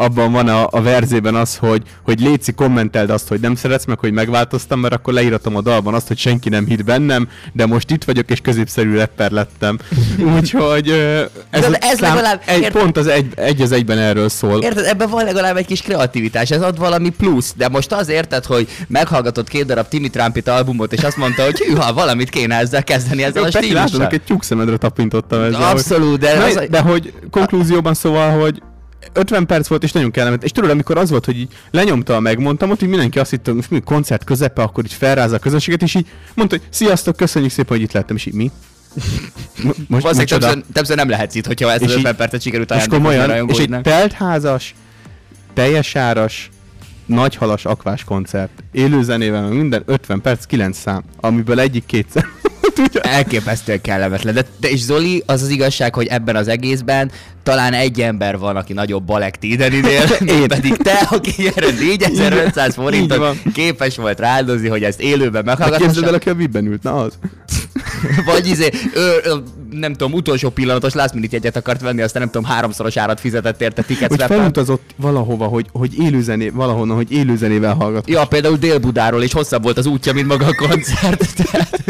Abban 0.00 0.32
van 0.32 0.48
a, 0.48 0.66
a 0.70 0.82
verzében 0.82 1.34
az, 1.34 1.56
hogy, 1.56 1.82
hogy 2.02 2.20
Léci 2.20 2.52
kommenteld 2.52 3.10
azt, 3.10 3.28
hogy 3.28 3.40
nem 3.40 3.54
szeretsz 3.54 3.84
meg, 3.84 3.98
hogy 3.98 4.12
megváltoztam, 4.12 4.80
mert 4.80 4.94
akkor 4.94 5.12
leíratom 5.12 5.56
a 5.56 5.60
dalban 5.60 5.94
azt, 5.94 6.06
hogy 6.06 6.18
senki 6.18 6.48
nem 6.48 6.66
hitt 6.66 6.84
bennem, 6.84 7.28
de 7.52 7.66
most 7.66 7.90
itt 7.90 8.04
vagyok, 8.04 8.30
és 8.30 8.40
középszerű 8.40 8.96
rapper 8.96 9.30
lettem. 9.30 9.78
Úgyhogy 10.36 10.88
ez, 11.50 11.66
De 11.68 11.76
ez 11.80 11.98
szám 11.98 12.14
legalább- 12.14 12.42
egy, 12.44 12.60
érted? 12.62 12.82
pont 12.82 12.96
az 12.96 13.06
egy, 13.06 13.32
egy 13.34 13.60
az 13.60 13.72
egyben 13.72 13.98
erről 13.98 14.28
szól. 14.28 14.62
Érted, 14.62 14.84
ebben 14.84 15.10
van 15.10 15.24
legalább 15.24 15.56
egy 15.56 15.66
kis 15.66 15.82
kreativitás, 15.82 16.50
ez 16.50 16.62
ad 16.62 16.78
valami 16.78 17.08
plusz, 17.08 17.54
de 17.56 17.68
most 17.68 17.92
az 17.92 18.08
érted, 18.08 18.44
hogy 18.44 18.68
meghallgatott 18.88 19.48
két 19.48 19.66
darab 19.66 19.88
Timmy 19.88 20.08
Trumpet 20.10 20.48
albumot, 20.48 20.92
és 20.92 21.02
azt 21.02 21.16
mondta, 21.16 21.42
hogy 21.44 21.58
hűha, 21.58 21.92
valamit 21.92 22.30
kéne 22.30 22.56
ezzel 22.56 22.84
kezdeni, 22.84 23.22
ezzel 23.22 23.42
Jó, 23.42 23.48
a 23.48 23.50
stílussal. 23.50 24.06
egy 24.06 24.22
tyúkszemedre 24.22 24.76
tapintottam 24.76 25.42
ezzel. 25.42 25.62
Abszolút, 25.62 26.18
de 26.18 26.42
hogy... 26.42 26.56
az 26.56 26.66
de 26.70 26.80
hogy 26.80 27.12
konklúzióban 27.30 27.94
szóval, 27.94 28.40
hogy 28.40 28.62
50 29.12 29.46
perc 29.46 29.66
volt, 29.68 29.82
és 29.82 29.92
nagyon 29.92 30.10
kellemet. 30.10 30.44
És 30.44 30.50
tudod, 30.50 30.70
amikor 30.70 30.98
az 30.98 31.10
volt, 31.10 31.24
hogy 31.24 31.38
így 31.38 31.48
lenyomta 31.70 32.16
a 32.16 32.20
megmondtam, 32.20 32.70
ott 32.70 32.82
így 32.82 32.88
mindenki 32.88 33.18
azt 33.18 33.30
hitte, 33.30 33.42
hogy 33.44 33.54
most 33.54 33.70
mi 33.70 33.80
koncert 33.80 34.24
közepe, 34.24 34.62
akkor 34.62 34.84
így 34.84 34.92
felrázza 34.92 35.34
a 35.36 35.38
közönséget, 35.38 35.82
és 35.82 35.94
így 35.94 36.06
mondta, 36.34 36.56
hogy 36.58 36.66
sziasztok, 36.70 37.16
köszönjük 37.16 37.50
szépen, 37.50 37.76
hogy 37.76 37.80
itt 37.86 37.92
lettem, 37.92 38.16
és 38.16 38.26
így 38.26 38.34
mi? 38.34 38.50
Mo- 39.62 39.76
Most, 39.88 40.02
Valószínűleg 40.02 40.26
többször, 40.26 40.62
többször 40.72 40.96
nem 40.96 41.08
lehetsz 41.08 41.34
itt, 41.34 41.46
hogyha 41.46 41.70
ezt 41.72 41.82
az 41.82 41.88
És 41.88 41.92
így- 41.92 41.98
50 41.98 42.16
percet 42.16 42.42
sikerült 42.42 42.70
és 42.70 42.76
ajándékozni 42.76 43.16
a 43.16 43.26
komolyan, 43.26 43.48
és 43.48 43.58
egy 43.58 43.80
teltházas, 43.82 44.74
teljes 45.54 45.96
áras, 45.96 46.50
nagyhalas 47.08 47.64
akvás 47.64 48.04
koncert, 48.04 48.50
élő 48.72 49.02
zenével, 49.02 49.42
meg 49.42 49.52
minden 49.52 49.82
50 49.86 50.20
perc, 50.20 50.44
9 50.44 50.78
szám, 50.78 51.02
amiből 51.20 51.60
egyik 51.60 51.86
kétszer. 51.86 52.24
Elképesztően 53.00 53.80
kellemetlen. 53.80 54.34
De, 54.34 54.44
de 54.60 54.68
és 54.70 54.80
Zoli, 54.80 55.22
az 55.26 55.42
az 55.42 55.48
igazság, 55.48 55.94
hogy 55.94 56.06
ebben 56.06 56.36
az 56.36 56.48
egészben 56.48 57.10
talán 57.42 57.72
egy 57.72 58.00
ember 58.00 58.38
van, 58.38 58.56
aki 58.56 58.72
nagyobb 58.72 59.04
Balek 59.04 59.38
Tideninél, 59.38 60.02
én 60.40 60.48
pedig 60.48 60.76
te, 60.76 61.06
aki 61.10 61.32
erre 61.56 61.70
4500 61.80 62.68
Így 62.68 62.74
forintot 62.74 63.36
képes 63.54 63.96
volt 63.96 64.18
rááldozni, 64.18 64.68
hogy 64.68 64.84
ezt 64.84 65.00
élőben 65.00 65.46
Hát 65.46 65.76
képzeld 65.76 66.06
el, 66.06 66.14
aki 66.14 66.28
a 66.28 66.34
vibben 66.34 66.66
ült, 66.66 66.82
na 66.82 66.96
az. 66.96 67.18
Vagy 68.32 68.46
izé, 68.46 68.70
ő, 68.94 69.00
ő, 69.24 69.32
nem 69.70 69.92
tudom, 69.92 70.12
utolsó 70.12 70.48
pillanatos 70.48 70.94
last 70.94 71.14
minute 71.14 71.34
jegyet 71.34 71.56
akart 71.56 71.80
venni, 71.80 72.02
aztán 72.02 72.22
nem 72.22 72.30
tudom, 72.30 72.50
háromszoros 72.50 72.96
árat 72.96 73.20
fizetett 73.20 73.60
érte 73.60 73.82
ticket 73.82 74.08
Hogy 74.08 74.22
felutazott 74.22 74.94
valahova, 74.96 75.46
hogy, 75.46 75.66
hogy 75.72 75.98
élőzené, 75.98 76.48
valahonnan, 76.48 76.96
hogy 76.96 77.12
élőzenével 77.12 77.74
hallgat. 77.74 78.08
Ja, 78.08 78.24
például 78.24 78.56
Dél-Budáról, 78.56 79.22
és 79.22 79.32
hosszabb 79.32 79.62
volt 79.62 79.78
az 79.78 79.86
útja, 79.86 80.12
mint 80.12 80.26
maga 80.26 80.46
a 80.46 80.54
koncert. 80.54 81.26
Tehát 81.42 81.82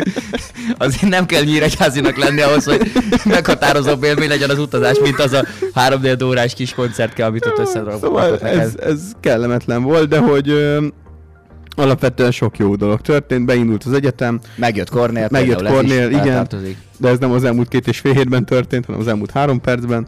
azért 0.78 1.10
nem 1.10 1.26
kell 1.26 1.42
nyíregyházinak 1.42 2.16
lenni 2.16 2.40
ahhoz, 2.40 2.64
hogy 2.64 2.92
meghatározóbb 3.24 4.02
élmény 4.02 4.28
legyen 4.28 4.50
az 4.50 4.58
utazás, 4.58 4.98
mint 5.02 5.18
az 5.20 5.32
a 5.32 5.44
három 5.74 6.02
órás 6.24 6.54
kis 6.54 6.74
koncertke, 6.74 7.24
amit 7.24 7.46
ott 7.46 7.58
összedragoltak 7.58 8.00
Szóval 8.00 8.38
ez, 8.38 8.74
ez 8.76 9.00
kellemetlen 9.20 9.82
volt, 9.82 10.08
de 10.08 10.18
hogy 10.18 10.48
ö, 10.48 10.86
alapvetően 11.78 12.30
sok 12.30 12.58
jó 12.58 12.76
dolog 12.76 13.00
történt, 13.00 13.44
beindult 13.46 13.84
az 13.84 13.92
egyetem, 13.92 14.40
Megjött 14.56 14.90
Kornél, 14.90 15.28
Megjött 15.30 15.56
például 15.56 15.78
ez 15.78 15.84
is 15.84 15.90
Kornél, 15.90 16.08
igen. 16.10 16.22
beletartozik. 16.22 16.76
de 16.96 17.08
ez 17.08 17.18
nem 17.18 17.30
az 17.30 17.44
elmúlt 17.44 17.68
két 17.68 17.88
és 17.88 17.98
fél 17.98 18.12
hétben 18.12 18.44
történt, 18.44 18.84
hanem 18.86 19.00
az 19.00 19.08
elmúlt 19.08 19.30
három 19.30 19.60
percben, 19.60 20.06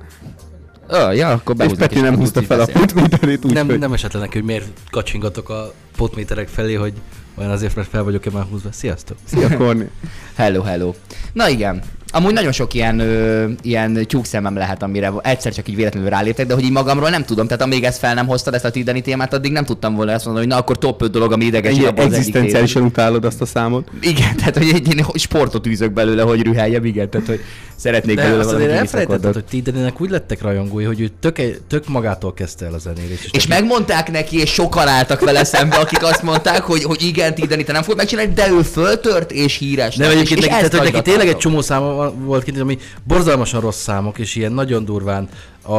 Ö, 0.88 1.12
ja, 1.12 1.28
akkor 1.28 1.54
és 1.58 1.72
Peti 1.78 1.94
is, 1.94 2.00
nem 2.00 2.16
húzta 2.16 2.40
úgy 2.40 2.46
fel 2.46 2.60
a 2.60 2.64
beszél. 2.64 2.80
putméterét, 2.82 3.42
Nem, 3.42 3.64
úgyhogy 3.64 3.78
nem 3.78 3.92
esett 3.92 4.12
le 4.12 4.20
neki, 4.20 4.38
hogy 4.38 4.46
miért 4.46 4.66
kacsingatok 4.90 5.48
a 5.48 5.72
potméterek 5.96 6.48
felé, 6.48 6.74
hogy 6.74 6.92
olyan 7.34 7.50
azért, 7.50 7.76
mert 7.76 7.88
fel 7.88 8.02
vagyok-e 8.02 8.30
már 8.30 8.44
húzva. 8.50 8.68
Sziasztok! 8.72 9.16
szia 9.24 9.56
Kornél. 9.56 9.88
Hello, 10.34 10.62
hello. 10.62 10.92
Na 11.32 11.48
igen, 11.48 11.82
Amúgy 12.12 12.32
nagyon 12.32 12.52
sok 12.52 12.74
ilyen, 12.74 12.98
ö, 12.98 13.48
ilyen 13.62 14.06
tyúkszemem 14.06 14.56
lehet, 14.56 14.82
amire 14.82 15.12
egyszer 15.22 15.52
csak 15.52 15.68
így 15.68 15.76
véletlenül 15.76 16.08
ráléptek, 16.08 16.46
de 16.46 16.54
hogy 16.54 16.64
így 16.64 16.70
magamról 16.70 17.10
nem 17.10 17.24
tudom. 17.24 17.46
Tehát 17.46 17.62
amíg 17.62 17.84
ezt 17.84 17.98
fel 17.98 18.14
nem 18.14 18.26
hoztad, 18.26 18.54
ezt 18.54 18.64
a 18.64 18.70
Tidani 18.70 19.00
témát, 19.00 19.34
addig 19.34 19.52
nem 19.52 19.64
tudtam 19.64 19.94
volna 19.94 20.12
azt 20.12 20.24
mondani, 20.24 20.46
hogy 20.46 20.54
na 20.54 20.60
akkor 20.60 20.78
top 20.78 21.02
5 21.02 21.10
dolog, 21.10 21.32
ami 21.32 21.44
idegesít 21.44 21.86
egyik 21.86 21.98
egzisztenciálisan 21.98 22.82
utálod 22.82 23.24
azt 23.24 23.40
a 23.40 23.46
számot. 23.46 23.88
Igen, 24.00 24.36
tehát 24.36 24.56
hogy 24.56 24.70
egy 24.74 24.96
én 24.96 25.04
sportot 25.14 25.66
űzök 25.66 25.92
belőle, 25.92 26.22
hogy 26.22 26.42
rüheljem, 26.42 26.84
igen, 26.84 27.10
tehát 27.10 27.26
hogy 27.26 27.40
szeretnék 27.76 28.16
De 28.16 28.22
belőle 28.22 28.40
azt 28.40 28.48
azért 28.48 28.62
valami 28.62 28.80
elfelejtetted, 28.80 29.34
hogy 29.34 29.44
Tidenének 29.44 30.00
úgy 30.00 30.10
lettek 30.10 30.42
rajongói, 30.42 30.84
hogy 30.84 31.00
ő 31.00 31.10
tök, 31.20 31.40
tök 31.68 31.88
magától 31.88 32.34
kezdte 32.34 32.66
el 32.66 32.74
a 32.74 32.78
zenélést. 32.78 33.34
És 33.36 33.46
megmondták 33.46 34.10
neki, 34.10 34.38
és 34.38 34.52
sokan 34.52 34.88
álltak 34.88 35.20
vele 35.20 35.44
szembe, 35.44 35.76
akik 35.76 36.02
azt 36.02 36.22
mondták, 36.22 36.62
hogy, 36.62 36.82
hogy 36.82 37.02
igen, 37.02 37.34
Tidani, 37.34 37.64
te 37.64 37.72
nem 37.72 37.82
fogod 37.82 37.96
megcsinálni, 37.96 38.32
de 38.32 38.50
ő 38.50 38.62
föltört 38.62 39.32
és 39.32 39.56
híres. 39.56 39.96
Nem, 39.96 40.06
lett, 40.06 40.16
egyébként 40.16 40.40
és, 40.40 40.46
neki, 40.46 40.62
és 40.62 40.68
tehát, 40.68 40.84
hogy 40.84 40.92
neki 40.92 40.96
ezt 40.96 41.04
tényleg 41.04 41.28
egy 41.28 41.36
csomó 41.36 41.60
száma 41.60 41.99
volt 42.08 42.44
kint, 42.44 42.58
ami 42.58 42.78
borzalmasan 43.04 43.60
rossz 43.60 43.82
számok, 43.82 44.18
és 44.18 44.34
ilyen 44.34 44.52
nagyon 44.52 44.84
durván 44.84 45.28
a, 45.62 45.72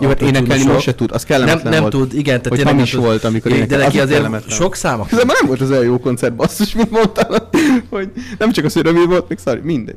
Jó, 0.00 0.08
hát 0.08 0.22
énekelni 0.22 0.64
most 0.64 0.80
se 0.84 0.94
tud, 0.94 1.10
az 1.12 1.24
nem, 1.28 1.38
kellemetlen 1.38 1.72
nem 1.72 1.80
volt. 1.80 1.92
tud, 1.92 2.12
igen, 2.14 2.24
tehát 2.24 2.48
Hogy 2.48 2.56
tényleg 2.56 2.74
hamis 2.74 2.92
nem 2.92 3.00
volt, 3.02 3.24
amikor 3.24 3.50
énekel, 3.52 3.78
De 3.78 3.84
neki 3.84 3.98
az 4.00 4.10
azért 4.10 4.50
sok 4.50 4.74
száma. 4.74 5.04
Igazából 5.06 5.34
nem 5.40 5.46
volt 5.48 5.60
az 5.60 5.70
olyan 5.70 5.84
jó 5.84 5.98
koncert, 5.98 6.34
basszus, 6.36 6.74
mint 6.74 6.90
mondtál, 6.90 7.48
hogy 7.90 8.08
nem 8.38 8.52
csak 8.52 8.64
az, 8.64 8.72
hogy 8.72 8.82
rövid 8.82 9.06
volt, 9.08 9.28
még 9.28 9.38
szari, 9.38 9.60
mindegy. 9.62 9.96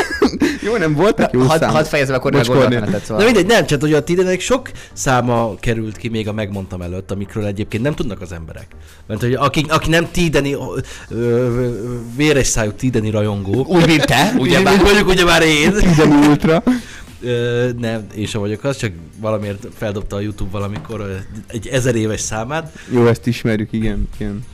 jó, 0.66 0.76
nem 0.76 0.94
voltak 0.94 1.32
jó 1.32 1.40
Hadd 1.40 1.58
számok. 1.58 1.76
had 1.76 1.86
fejezem 1.86 2.14
akkor 2.14 2.34
a 2.34 2.42
gondolatmenetet, 2.44 2.90
De 2.90 3.00
szóval. 3.06 3.24
mindegy, 3.24 3.46
nem, 3.46 3.66
csak 3.66 3.80
hogy 3.80 3.92
a 3.92 4.02
Tidenek 4.04 4.40
sok 4.40 4.70
száma 4.92 5.54
került 5.60 5.96
ki 5.96 6.08
még 6.08 6.28
a 6.28 6.32
megmondtam 6.32 6.82
előtt, 6.82 7.10
amikről 7.10 7.44
egyébként 7.44 7.82
nem 7.82 7.94
tudnak 7.94 8.20
az 8.20 8.32
emberek. 8.32 8.66
Mert 9.06 9.20
hogy 9.20 9.32
aki, 9.34 9.64
aki 9.68 9.90
nem 9.90 10.08
Tideni, 10.10 10.56
ö, 11.10 11.66
véres 12.16 12.46
szájú 12.46 12.70
Tideni 12.72 13.10
rajongó, 13.10 13.64
Úgy, 13.68 13.86
mint 13.86 14.04
te, 14.06 14.32
ugye 14.38 14.40
ugye 14.58 14.62
bár. 14.62 14.82
mondjuk 14.82 15.08
ugyebár 15.08 15.42
én, 15.42 15.72
Tidani 15.72 16.26
Ultra. 16.26 16.62
Ö, 17.20 17.68
nem, 17.78 18.06
én 18.16 18.26
sem 18.26 18.40
vagyok 18.40 18.64
az, 18.64 18.76
csak 18.76 18.92
valamiért 19.20 19.66
feldobta 19.74 20.16
a 20.16 20.20
YouTube 20.20 20.50
valamikor 20.50 21.24
egy 21.46 21.66
ezer 21.66 21.94
éves 21.94 22.20
számát. 22.20 22.78
Jó, 22.92 23.06
ezt 23.06 23.26
ismerjük, 23.26 23.72
igen. 23.72 24.08
igen. 24.14 24.44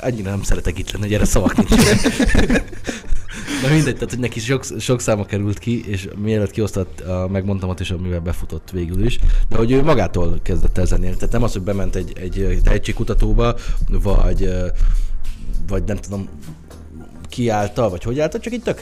Annyira 0.00 0.30
nem 0.30 0.42
szeretek 0.42 0.78
itt 0.78 0.90
lenni, 0.90 1.04
hogy 1.04 1.14
erre 1.14 1.24
szavak 1.24 1.56
nincs. 1.56 1.70
Na 3.62 3.68
mindegy, 3.68 3.94
tehát 3.94 4.10
hogy 4.10 4.18
neki 4.18 4.40
sok, 4.40 4.64
sok 4.78 5.00
száma 5.00 5.24
került 5.24 5.58
ki, 5.58 5.88
és 5.88 6.08
mielőtt 6.22 6.50
kiosztott 6.50 7.00
a 7.00 7.28
megmondtamat 7.30 7.80
is, 7.80 7.90
amivel 7.90 8.20
befutott 8.20 8.70
végül 8.70 9.04
is, 9.04 9.18
de 9.48 9.56
hogy 9.56 9.70
ő 9.70 9.82
magától 9.82 10.40
kezdett 10.42 10.78
el 10.78 10.86
zenélni. 10.86 11.16
Tehát 11.16 11.32
nem 11.32 11.42
az, 11.42 11.52
hogy 11.52 11.62
bement 11.62 11.96
egy, 11.96 12.12
egy 12.18 12.60
tehetségkutatóba, 12.62 13.56
vagy, 13.88 14.48
vagy 15.68 15.82
nem 15.84 15.96
tudom, 15.96 16.28
kiállta, 17.32 17.90
vagy 17.90 18.02
hogy 18.02 18.20
állta, 18.20 18.38
csak 18.38 18.52
így 18.52 18.62
tök 18.62 18.78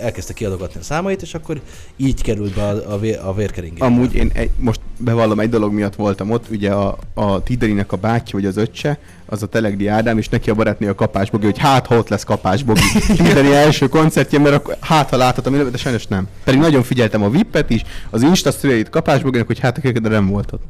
elkezdte 0.00 0.32
kiadogatni 0.32 0.80
a 0.80 0.82
számait, 0.82 1.22
és 1.22 1.34
akkor 1.34 1.60
így 1.96 2.22
került 2.22 2.54
be 2.54 2.62
a, 2.62 2.92
a, 2.92 2.98
vér, 2.98 3.18
a 3.24 3.34
vérkeringésbe. 3.34 3.86
Amúgy 3.86 4.14
én 4.14 4.30
egy, 4.34 4.50
most 4.56 4.80
bevallom, 4.98 5.40
egy 5.40 5.48
dolog 5.48 5.72
miatt 5.72 5.94
voltam 5.94 6.30
ott, 6.30 6.48
ugye 6.50 6.72
a, 6.72 6.98
a 7.14 7.42
Tiderinek 7.42 7.92
a 7.92 7.96
bátyja, 7.96 8.38
vagy 8.38 8.46
az 8.46 8.56
öccse, 8.56 8.98
az 9.26 9.42
a 9.42 9.46
Telegdi 9.46 9.86
Ádám, 9.86 10.18
és 10.18 10.28
neki 10.28 10.50
a 10.50 10.54
barátné 10.54 10.86
a 10.86 10.94
kapásbogi, 10.94 11.44
hogy 11.44 11.58
hát 11.58 11.86
ha 11.86 11.96
ott 11.96 12.08
lesz 12.08 12.24
kapásbogi. 12.24 12.80
Tideri 13.16 13.52
első 13.52 13.88
koncertje, 13.88 14.38
mert 14.38 14.54
akkor 14.54 14.76
hát 14.80 15.10
ha 15.10 15.16
láthatom, 15.16 15.70
de 15.70 15.76
sajnos 15.76 16.06
nem. 16.06 16.28
Pedig 16.44 16.60
nagyon 16.60 16.82
figyeltem 16.82 17.22
a 17.22 17.30
Vippet 17.30 17.70
is, 17.70 17.82
az 18.10 18.22
Insta 18.22 18.52
szüleiit 18.52 18.90
kapásboginak, 18.90 19.46
hogy 19.46 19.58
hát 19.58 20.00
de 20.00 20.08
nem 20.08 20.26
volt 20.28 20.52
ott. 20.52 20.62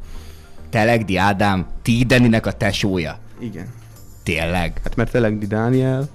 Telegdi 0.70 1.16
Ádám, 1.16 1.66
Tideninek 1.82 2.46
a 2.46 2.52
tesója. 2.52 3.18
Igen. 3.40 3.66
Tényleg. 4.22 4.80
Hát 4.84 4.96
mert 4.96 5.10
Telegdi 5.10 5.46
Dániel, 5.46 6.08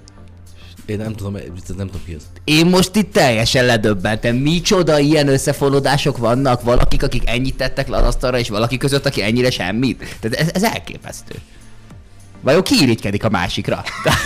Én 0.86 0.96
nem 0.96 1.12
tudom, 1.12 1.32
nem 1.76 1.86
tudom 1.86 2.00
ki 2.06 2.14
ez. 2.14 2.22
Én 2.44 2.66
most 2.66 2.96
itt 2.96 3.12
teljesen 3.12 3.64
ledöbbentem. 3.64 4.36
Micsoda 4.36 4.98
ilyen 4.98 5.28
összefonódások 5.28 6.18
vannak, 6.18 6.62
valakik, 6.62 7.02
akik 7.02 7.22
ennyit 7.28 7.56
tettek 7.56 7.88
le 7.88 7.96
az 7.96 8.06
asztalra, 8.06 8.38
és 8.38 8.48
valaki 8.48 8.76
között, 8.76 9.06
aki 9.06 9.22
ennyire 9.22 9.50
semmit. 9.50 10.16
Tehát 10.20 10.38
ez, 10.38 10.50
ez 10.52 10.62
elképesztő. 10.62 11.34
Vajon 12.40 12.62
ki 12.62 12.74
irigykedik 12.82 13.24
a 13.24 13.28
másikra? 13.28 13.82
Tehát 14.04 14.20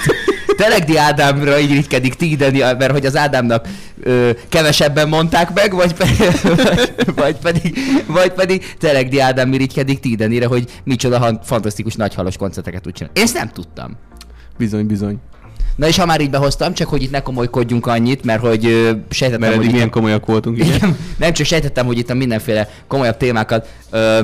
Telegdi 0.57 0.97
Ádámra 0.97 1.59
irigykedik 1.59 2.15
Tideni, 2.15 2.59
mert 2.59 2.91
hogy 2.91 3.07
az 3.07 3.17
Ádámnak 3.17 3.69
ö, 4.03 4.31
kevesebben 4.49 5.09
mondták 5.09 5.55
meg, 5.55 5.75
vagy, 5.75 5.95
pe, 5.95 6.07
vagy, 6.43 6.95
vagy, 7.23 7.37
pedig, 7.37 7.79
vagy 8.07 8.33
pedig 8.33 8.75
Telegdi 8.79 9.21
Ádám 9.21 9.53
irigykedik 9.53 10.01
Tidenire, 10.01 10.47
hogy 10.47 10.81
micsoda 10.85 11.19
han- 11.19 11.41
fantasztikus 11.45 11.95
nagyhalos 11.95 12.37
koncerteket 12.37 12.83
tud 12.83 12.93
csinálni. 12.93 13.19
Én 13.19 13.25
ezt 13.25 13.35
nem 13.35 13.49
tudtam. 13.49 13.97
bizony, 14.59 14.87
bizony. 14.87 15.17
Na 15.77 15.87
és 15.89 15.97
ha 15.99 16.07
már 16.07 16.21
így 16.21 16.31
behoztam, 16.31 16.75
csak 16.75 16.89
hogy 16.89 17.03
itt 17.03 17.11
ne 17.11 17.21
komolykodjunk 17.21 17.87
annyit, 17.87 18.25
mert 18.25 18.41
hogy 18.41 18.63
sejtettem, 19.11 19.49
Mert 19.49 19.63
hogy 19.63 19.73
milyen 19.73 19.91
komolyak 19.91 20.27
voltunk, 20.27 20.59
igen. 20.59 20.75
igen. 20.75 20.97
Nem 21.17 21.33
csak 21.33 21.47
sejtettem, 21.47 21.87
hogy 21.87 21.99
itt 21.99 22.11
a 22.11 22.15
mindenféle 22.15 22.69
komolyabb 22.87 23.17
témákat 23.17 23.69
ö, 23.91 24.21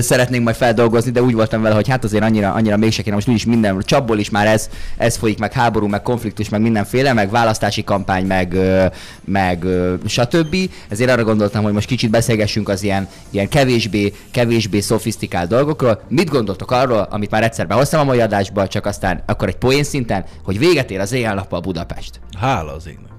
szeretnénk 0.00 0.44
majd 0.44 0.56
feldolgozni, 0.56 1.10
de 1.10 1.22
úgy 1.22 1.34
voltam 1.34 1.62
vele, 1.62 1.74
hogy 1.74 1.88
hát 1.88 2.04
azért 2.04 2.22
annyira, 2.22 2.52
annyira 2.52 2.76
mégse 2.76 3.02
kéne, 3.02 3.14
most 3.14 3.28
úgyis 3.28 3.44
minden 3.44 3.80
csapból 3.80 4.18
is 4.18 4.30
már 4.30 4.46
ez, 4.46 4.68
ez 4.96 5.16
folyik, 5.16 5.38
meg 5.38 5.52
háború, 5.52 5.86
meg 5.86 6.02
konfliktus, 6.02 6.48
meg 6.48 6.60
mindenféle, 6.60 7.12
meg 7.12 7.30
választási 7.30 7.84
kampány, 7.84 8.26
meg, 8.26 8.56
meg 9.24 9.64
stb. 10.06 10.56
Ezért 10.88 11.10
arra 11.10 11.24
gondoltam, 11.24 11.62
hogy 11.62 11.72
most 11.72 11.86
kicsit 11.86 12.10
beszélgessünk 12.10 12.68
az 12.68 12.82
ilyen, 12.82 13.08
ilyen 13.30 13.48
kevésbé, 13.48 14.12
kevésbé 14.30 14.80
szofisztikált 14.80 15.48
dolgokról. 15.48 16.00
Mit 16.08 16.30
gondoltok 16.30 16.70
arról, 16.70 17.06
amit 17.10 17.30
már 17.30 17.42
egyszer 17.42 17.66
behoztam 17.66 18.00
a 18.00 18.04
mai 18.04 18.20
adásba, 18.20 18.68
csak 18.68 18.86
aztán 18.86 19.22
akkor 19.26 19.48
egy 19.48 19.56
poén 19.56 19.84
szinten, 19.84 20.24
hogy 20.44 20.58
véget 20.58 20.90
ér 20.90 21.00
az 21.00 21.12
éjjel-nappal 21.12 21.60
Budapest. 21.60 22.20
Hála 22.38 22.74
az 22.74 22.86
égnek. 22.86 23.11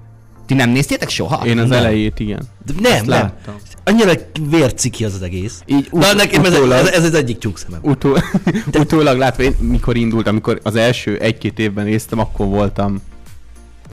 Ti 0.45 0.53
nem 0.53 0.69
néztétek 0.69 1.09
soha? 1.09 1.45
Én 1.45 1.57
az 1.57 1.69
Nem. 1.69 1.77
elejét, 1.77 2.19
igen. 2.19 2.41
De 2.65 2.73
nem, 2.81 2.91
Azt 2.91 3.05
nem. 3.05 3.09
láttam. 3.19 3.55
Annyira 3.83 4.12
vérciki 4.50 5.05
az 5.05 5.13
az 5.13 5.21
egész. 5.21 5.62
Így 5.65 5.88
Na, 5.91 6.00
ut- 6.09 6.15
nekem 6.15 6.43
ez, 6.45 6.53
utólag- 6.53 6.79
ez, 6.79 6.88
ez, 6.88 7.03
az 7.03 7.13
egyik 7.13 7.38
tyúkszemem. 7.38 7.79
Utó, 7.83 8.17
utólag 8.79 9.17
látva, 9.17 9.43
én 9.43 9.55
mikor 9.59 9.95
indult, 9.97 10.27
amikor 10.27 10.59
az 10.63 10.75
első 10.75 11.17
egy-két 11.17 11.59
évben 11.59 11.85
néztem, 11.85 12.19
akkor 12.19 12.45
voltam... 12.47 13.01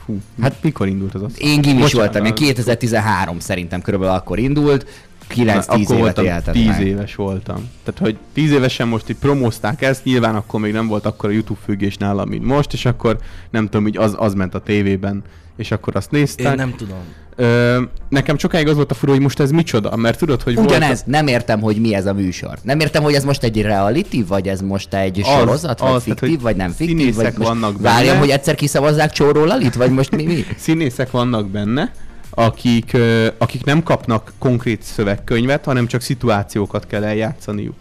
Hú, 0.06 0.18
hát 0.42 0.54
mikor 0.62 0.86
indult 0.88 1.14
az 1.14 1.22
azt? 1.22 1.38
Én 1.38 1.60
gimis 1.60 1.80
Bocsánat, 1.82 1.92
voltam, 2.12 2.24
én 2.24 2.32
az- 2.32 2.38
2013 2.38 3.38
szerintem 3.40 3.82
körülbelül 3.82 4.14
akkor 4.14 4.38
indult, 4.38 4.86
9-10 5.34 5.66
akkor 5.66 5.78
évet 5.80 5.98
voltam, 5.98 6.24
éltem 6.24 6.52
10 6.54 6.66
meg. 6.66 6.86
éves 6.86 7.14
voltam. 7.14 7.68
Tehát, 7.84 8.00
hogy 8.00 8.16
10 8.32 8.50
évesen 8.52 8.88
most 8.88 9.08
így 9.10 9.16
promózták 9.16 9.82
ezt, 9.82 10.04
nyilván 10.04 10.34
akkor 10.34 10.60
még 10.60 10.72
nem 10.72 10.86
volt 10.86 11.06
akkor 11.06 11.28
a 11.28 11.32
YouTube 11.32 11.60
függés 11.64 11.96
nálam, 11.96 12.28
mint 12.28 12.44
most, 12.44 12.72
és 12.72 12.84
akkor 12.84 13.18
nem 13.50 13.64
tudom, 13.68 13.86
így 13.86 13.96
az, 13.96 14.14
az 14.18 14.34
ment 14.34 14.54
a 14.54 14.60
tévében, 14.60 15.22
és 15.60 15.70
akkor 15.70 15.96
azt 15.96 16.10
néztek. 16.10 16.46
Én 16.46 16.52
nem 16.52 16.74
tudom. 16.76 16.98
Ö, 17.36 17.82
nekem 18.08 18.38
sokáig 18.38 18.68
az 18.68 18.74
volt 18.74 18.90
a 18.90 18.94
fura, 18.94 19.12
hogy 19.12 19.20
most 19.20 19.40
ez 19.40 19.50
micsoda, 19.50 19.96
mert 19.96 20.18
tudod, 20.18 20.42
hogy 20.42 20.58
Ugyanez, 20.58 21.02
nem 21.06 21.26
értem, 21.26 21.60
hogy 21.60 21.80
mi 21.80 21.94
ez 21.94 22.06
a 22.06 22.12
műsor. 22.12 22.58
Nem 22.62 22.80
értem, 22.80 23.02
hogy 23.02 23.14
ez 23.14 23.24
most 23.24 23.42
egy 23.42 23.62
reality, 23.62 24.24
vagy 24.28 24.48
ez 24.48 24.60
most 24.60 24.94
egy 24.94 25.20
Az, 25.20 25.26
sorozat, 25.26 25.80
vagy 25.80 25.88
az, 25.88 26.02
tehát, 26.02 26.18
fiktív, 26.18 26.28
hogy 26.28 26.40
vagy 26.40 26.56
nem 26.56 26.70
fiktív, 26.70 27.14
vagy 27.14 27.24
most 27.24 27.36
vannak 27.48 27.80
benne. 27.80 27.94
várjam, 27.94 28.18
hogy 28.18 28.30
egyszer 28.30 28.54
kiszavazzák 28.54 29.12
Csóró 29.12 29.44
Lalit, 29.44 29.74
vagy 29.74 29.90
most 29.90 30.16
mi? 30.16 30.24
mi? 30.24 30.44
színészek 30.58 31.10
vannak 31.10 31.48
benne, 31.48 31.92
akik, 32.30 32.96
akik 33.38 33.64
nem 33.64 33.82
kapnak 33.82 34.32
konkrét 34.38 34.82
szövegkönyvet, 34.82 35.64
hanem 35.64 35.86
csak 35.86 36.00
szituációkat 36.00 36.86
kell 36.86 37.04
eljátszaniuk. 37.04 37.74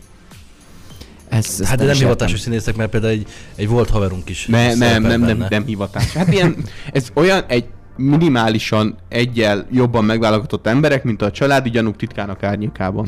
Ez, 1.29 1.45
ezt 1.45 1.63
Hát 1.63 1.77
de 1.77 1.85
nem 1.85 1.95
hivatásos 1.95 2.37
értem. 2.37 2.51
színészek, 2.51 2.75
mert 2.75 2.89
például 2.89 3.11
egy, 3.13 3.27
egy 3.55 3.67
volt 3.67 3.89
haverunk 3.89 4.29
is. 4.29 4.45
Ne, 4.45 4.73
nem, 4.75 5.01
nem, 5.01 5.21
nem, 5.21 5.45
nem 5.49 5.65
hivatás. 5.65 6.13
Hát 6.13 6.33
ilyen, 6.33 6.55
ez 6.91 7.07
olyan 7.13 7.43
egy 7.47 7.65
minimálisan 7.95 8.97
egyel 9.09 9.67
jobban 9.71 10.05
megválogatott 10.05 10.67
emberek, 10.67 11.03
mint 11.03 11.21
a 11.21 11.31
családi 11.31 11.69
gyanúk 11.69 11.95
titkának 11.95 12.43
árnyékában. 12.43 13.07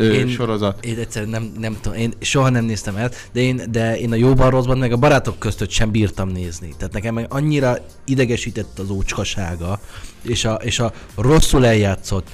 Én- 0.00 0.28
sorozat. 0.28 0.84
Én 0.84 0.98
egyszerűen 0.98 1.30
nem, 1.30 1.52
nem 1.58 1.78
tudom, 1.80 1.98
én 1.98 2.12
soha 2.20 2.48
nem 2.48 2.64
néztem 2.64 2.96
el, 2.96 3.10
de 3.32 3.40
én, 3.40 3.62
de 3.70 3.98
én 3.98 4.12
a 4.12 4.14
jóban 4.14 4.50
rosszban 4.50 4.78
meg 4.78 4.92
a 4.92 4.96
barátok 4.96 5.38
között 5.38 5.70
sem 5.70 5.90
bírtam 5.90 6.28
nézni. 6.28 6.74
Tehát 6.78 6.92
nekem 6.92 7.14
meg 7.14 7.26
annyira 7.28 7.76
idegesített 8.04 8.78
az 8.78 8.90
ócskasága, 8.90 9.80
és 10.22 10.44
a, 10.44 10.54
és 10.54 10.78
a 10.78 10.92
rosszul 11.16 11.66
eljátszott 11.66 12.28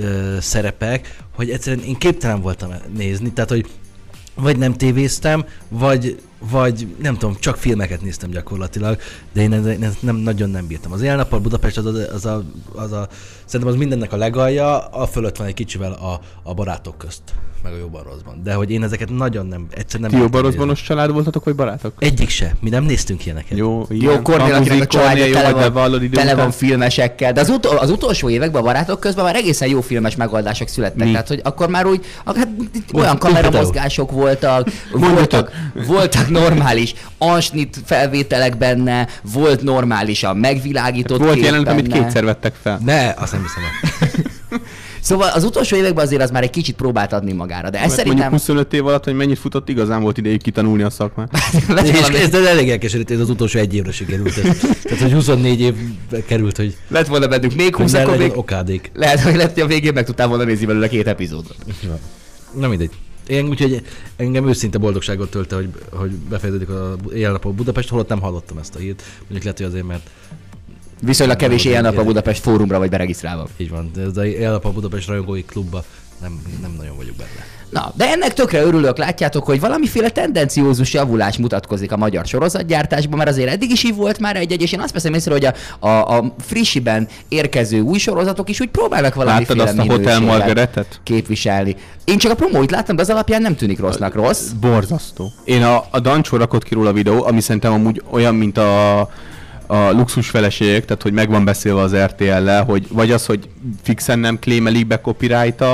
ö, 0.00 0.36
szerepek, 0.40 1.16
hogy 1.34 1.50
egyszerűen 1.50 1.84
én 1.84 1.96
képtelen 1.96 2.40
voltam 2.40 2.70
nézni, 2.96 3.32
tehát 3.32 3.50
hogy 3.50 3.66
vagy 4.36 4.58
nem 4.58 4.74
tévéztem, 4.74 5.44
vagy, 5.68 6.20
vagy 6.38 6.94
nem 7.02 7.16
tudom, 7.16 7.36
csak 7.40 7.56
filmeket 7.56 8.02
néztem 8.02 8.30
gyakorlatilag, 8.30 8.98
de 9.32 9.40
én 9.40 9.82
ezt 9.82 10.02
nem, 10.02 10.16
nagyon 10.16 10.50
nem 10.50 10.66
bírtam. 10.66 10.92
Az 10.92 11.02
élnappal 11.02 11.38
Budapest 11.38 11.76
az 11.76 11.86
a, 11.86 12.12
az, 12.12 12.24
a, 12.26 12.44
az 12.74 12.92
a, 12.92 13.08
szerintem 13.44 13.74
az 13.74 13.78
mindennek 13.80 14.12
a 14.12 14.16
legalja, 14.16 14.78
a 14.78 15.06
fölött 15.06 15.36
van 15.36 15.46
egy 15.46 15.54
kicsivel 15.54 15.92
a, 15.92 16.20
a 16.42 16.54
barátok 16.54 16.98
közt, 16.98 17.22
meg 17.62 17.72
a 17.72 17.76
jobban 17.76 18.02
rosszban. 18.02 18.40
De 18.44 18.54
hogy 18.54 18.70
én 18.70 18.82
ezeket 18.82 19.10
nagyon 19.10 19.46
nem, 19.46 19.66
egyszerűen 19.70 20.10
Ti 20.10 20.14
nem 20.14 20.24
jobban 20.24 20.42
bírtam 20.42 20.42
rosszbanos 20.42 20.82
család 20.82 21.12
voltatok, 21.12 21.44
vagy 21.44 21.54
barátok? 21.54 21.92
Egyik 21.98 22.28
se, 22.28 22.54
mi 22.60 22.68
nem 22.68 22.84
néztünk 22.84 23.24
ilyeneket. 23.24 23.58
Jó, 23.58 23.86
Jó, 23.88 24.22
Kornél, 24.22 24.54
akinek 24.54 24.80
a 24.80 24.86
családja 24.86 25.32
tele 25.32 25.68
van, 25.68 26.10
tele 26.10 26.34
van 26.34 26.50
filmesekkel, 26.50 27.32
de 27.32 27.40
az, 27.40 27.48
utol, 27.48 27.76
az 27.76 27.90
utolsó 27.90 28.28
években 28.28 28.62
a 28.62 28.64
barátok 28.64 29.00
közben 29.00 29.24
már 29.24 29.34
egészen 29.34 29.68
jó 29.68 29.80
filmes 29.80 30.16
megoldások 30.16 30.68
születtek. 30.68 31.04
Mi? 31.04 31.10
Tehát, 31.10 31.28
hogy 31.28 31.40
akkor 31.44 31.68
már 31.68 31.86
úgy, 31.86 32.04
hát 32.24 32.48
olyan 32.92 33.18
kameramozgások 33.18 34.10
voltak, 34.10 34.68
voltak, 34.92 35.50
voltak, 35.86 36.28
normális 36.28 36.94
ansnit 37.18 37.76
felvételek 37.84 38.56
benne, 38.56 39.06
volt 39.32 39.62
normálisan 39.62 40.36
megvilágított 40.36 41.18
Volt 41.18 41.34
kép 41.34 41.44
jelenet, 41.44 41.68
amit 41.68 41.92
kétszer 41.92 42.24
vettek 42.24 42.54
fel. 42.62 42.80
Ne, 42.84 43.14
azt 43.16 43.32
nem 43.32 43.42
hiszem. 43.42 44.32
Szóval 45.06 45.28
az 45.28 45.44
utolsó 45.44 45.76
években 45.76 46.04
azért 46.04 46.22
az 46.22 46.30
már 46.30 46.42
egy 46.42 46.50
kicsit 46.50 46.76
próbált 46.76 47.12
adni 47.12 47.32
magára, 47.32 47.70
de 47.70 47.76
ez 47.76 47.82
Mert 47.82 47.94
szerintem... 47.94 48.30
mondjuk 48.30 48.40
25 48.40 48.72
év 48.72 48.86
alatt, 48.86 49.04
hogy 49.04 49.14
mennyit 49.14 49.38
futott, 49.38 49.68
igazán 49.68 50.02
volt 50.02 50.18
idejük 50.18 50.42
kitanulni 50.42 50.82
a 50.82 50.90
szakmát. 50.90 51.30
És 51.84 52.00
ez 52.00 52.34
ez 52.34 52.46
elég 52.46 52.70
elkeserít, 52.70 53.10
ez 53.10 53.20
az 53.20 53.30
utolsó 53.30 53.58
egy 53.58 53.74
évre 53.74 53.92
sikerült. 53.92 54.36
Ez. 54.36 54.58
Tehát, 54.82 55.00
hogy 55.00 55.12
24 55.12 55.60
év 55.60 55.74
került, 56.26 56.56
hogy 56.56 56.76
lett 56.88 57.06
volna 57.06 57.26
bennünk 57.26 57.54
még 57.54 57.74
hogy 57.74 57.84
20, 57.84 57.92
ne 57.92 58.02
akkor 58.02 58.16
még... 58.16 58.36
okádék. 58.36 58.90
Lehet, 58.94 59.20
hogy 59.20 59.36
lett, 59.36 59.54
hogy 59.54 59.62
a 59.62 59.66
végén 59.66 59.92
meg 59.92 60.04
tudtál 60.04 60.28
volna 60.28 60.44
nézni 60.44 60.66
belőle 60.66 60.88
két 60.88 61.06
epizódot. 61.06 61.56
Na 62.58 62.68
mindegy. 62.68 62.90
Én 63.26 63.48
úgyhogy 63.48 63.82
engem 64.16 64.48
őszinte 64.48 64.78
boldogságot 64.78 65.30
tölte, 65.30 65.54
hogy, 65.54 65.68
hogy 65.90 66.10
befejeződik 66.10 66.68
a 66.68 66.96
éjjel-nappal 67.12 67.52
Budapest, 67.52 67.88
holott 67.88 68.08
nem 68.08 68.20
hallottam 68.20 68.58
ezt 68.58 68.74
a 68.74 68.78
hírt. 68.78 69.02
Mondjuk 69.18 69.42
lehet, 69.42 69.58
hogy 69.58 69.66
azért, 69.66 69.86
mert 69.86 70.10
Viszonylag 71.00 71.36
kevés 71.36 71.64
ilyen 71.64 71.82
nap 71.82 71.90
a 71.90 71.94
ilyen- 71.94 72.06
Budapest 72.06 72.42
fórumra 72.42 72.78
vagy 72.78 72.88
beregisztrálva. 72.90 73.48
így 73.56 73.70
van. 73.70 73.90
De 73.94 74.02
ez 74.02 74.16
a 74.16 74.26
éjjel-nappal 74.26 74.72
Budapest 74.72 75.08
rajongói 75.08 75.44
klubba 75.44 75.84
nem, 76.20 76.42
nem 76.62 76.74
nagyon 76.78 76.96
vagyok 76.96 77.16
benne. 77.16 77.44
Na, 77.70 77.92
de 77.96 78.10
ennek 78.10 78.32
tökre 78.34 78.62
örülök, 78.62 78.98
látjátok, 78.98 79.44
hogy 79.44 79.60
valamiféle 79.60 80.08
tendenciózus 80.08 80.92
javulás 80.92 81.36
mutatkozik 81.38 81.92
a 81.92 81.96
magyar 81.96 82.26
sorozatgyártásban, 82.26 83.18
mert 83.18 83.30
azért 83.30 83.48
eddig 83.48 83.70
is 83.70 83.84
így 83.84 83.94
volt 83.94 84.18
már 84.18 84.36
egy-egy, 84.36 84.62
és 84.62 84.72
én 84.72 84.80
azt 84.80 84.92
veszem 84.92 85.14
észre, 85.14 85.32
hogy 85.32 85.44
a, 85.44 85.54
a, 85.86 86.16
a 86.18 86.34
frissiben 86.40 87.08
érkező 87.28 87.80
új 87.80 87.98
sorozatok 87.98 88.48
is 88.48 88.60
úgy 88.60 88.68
próbálnak 88.68 89.14
Láttad 89.14 89.24
valamiféle 89.26 89.62
azt 89.62 89.78
a 89.78 89.92
Hotel 89.92 90.20
Margaretet? 90.20 91.00
képviselni. 91.02 91.76
Én 92.04 92.18
csak 92.18 92.32
a 92.32 92.34
promóit 92.34 92.70
láttam, 92.70 92.96
de 92.96 93.02
az 93.02 93.10
alapján 93.10 93.42
nem 93.42 93.56
tűnik 93.56 93.78
rossznak 93.78 94.14
rossz. 94.14 94.48
Borzasztó. 94.48 95.32
Én 95.44 95.62
a, 95.62 95.84
a 95.90 96.00
Dancsó 96.00 96.36
rakott 96.36 96.62
ki 96.62 96.74
róla 96.74 96.88
a 96.88 96.92
videó, 96.92 97.24
ami 97.26 97.40
szerintem 97.40 97.72
amúgy 97.72 98.02
olyan, 98.10 98.34
mint 98.34 98.58
a, 98.58 98.98
a 99.66 99.90
luxus 99.90 100.30
feleségek, 100.30 100.84
tehát 100.84 101.02
hogy 101.02 101.12
meg 101.12 101.30
van 101.30 101.44
beszélve 101.44 101.80
az 101.80 101.94
RTL-lel, 101.96 102.64
hogy 102.64 102.86
vagy 102.90 103.10
az, 103.10 103.26
hogy 103.26 103.48
fixen 103.82 104.18
nem 104.18 104.38
klémelik 104.38 104.86
be 104.86 105.00
copyright 105.00 105.64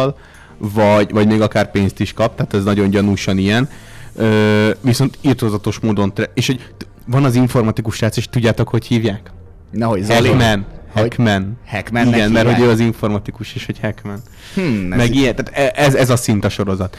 vagy, 0.59 1.11
vagy 1.11 1.27
még 1.27 1.41
akár 1.41 1.71
pénzt 1.71 2.01
is 2.01 2.13
kap, 2.13 2.35
tehát 2.37 2.55
ez 2.55 2.65
nagyon 2.65 2.91
gyanúsan 2.91 3.39
ilyen. 3.39 3.69
Ö, 4.17 4.71
viszont 4.81 5.19
írtozatos 5.21 5.79
módon, 5.79 6.15
tre- 6.15 6.31
és 6.35 6.47
hogy 6.47 6.61
van 7.07 7.25
az 7.25 7.35
informatikus 7.35 7.97
srác, 7.97 8.17
és 8.17 8.29
tudjátok, 8.29 8.69
hogy 8.69 8.87
hívják? 8.87 9.31
Na, 9.71 9.87
hogy 9.87 10.03
Zoli? 10.03 10.29
Hackman. 10.29 10.67
Hogy? 10.93 11.03
Hackman. 11.03 11.59
Hackmannek 11.67 12.15
Igen, 12.15 12.31
mert 12.31 12.45
hogy 12.47 12.55
hívják? 12.55 12.71
ő 12.71 12.75
az 12.75 12.81
informatikus, 12.81 13.55
és 13.55 13.67
hogy 13.67 13.79
Hackman. 13.81 14.23
Hmm, 14.55 14.93
ez 14.93 14.99
Meg 14.99 15.15
ilyen, 15.15 15.35
tehát 15.37 15.75
e- 15.77 15.83
ez, 15.85 15.95
ez 15.95 16.11
a 16.11 16.17
szint 16.17 16.45
a 16.45 16.49
sorozat. 16.49 16.97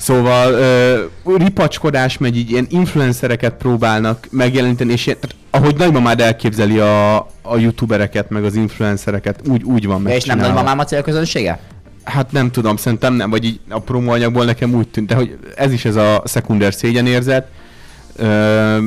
Szóval 0.00 0.52
ö, 0.52 1.04
ripacskodás 1.36 2.18
megy, 2.18 2.36
így 2.36 2.50
ilyen 2.50 2.66
influencereket 2.68 3.54
próbálnak 3.54 4.26
megjeleníteni, 4.30 4.92
és 4.92 5.06
ilyen, 5.06 5.18
tehát, 5.20 5.36
ahogy 5.50 5.76
nagymamád 5.76 6.20
elképzeli 6.20 6.78
a, 6.78 7.16
a 7.42 7.56
youtubereket, 7.56 8.30
meg 8.30 8.44
az 8.44 8.54
influencereket, 8.54 9.48
úgy, 9.48 9.62
úgy 9.62 9.86
van 9.86 10.02
De 10.02 10.14
és 10.14 10.24
nem 10.24 10.38
nagymamám 10.38 10.78
a 10.78 10.84
célközönsége? 10.84 11.58
Hát 12.04 12.32
nem 12.32 12.50
tudom, 12.50 12.76
szerintem 12.76 13.14
nem, 13.14 13.30
vagy 13.30 13.44
így 13.44 13.60
a 13.68 13.78
promóanyagból 13.78 14.44
nekem 14.44 14.74
úgy 14.74 14.88
tűnt, 14.88 15.06
de 15.06 15.14
hogy 15.14 15.38
ez 15.56 15.72
is 15.72 15.84
ez 15.84 15.96
a 15.96 16.22
szekunder 16.24 16.74
szégyenérzet, 16.74 17.48
ö, 18.16 18.78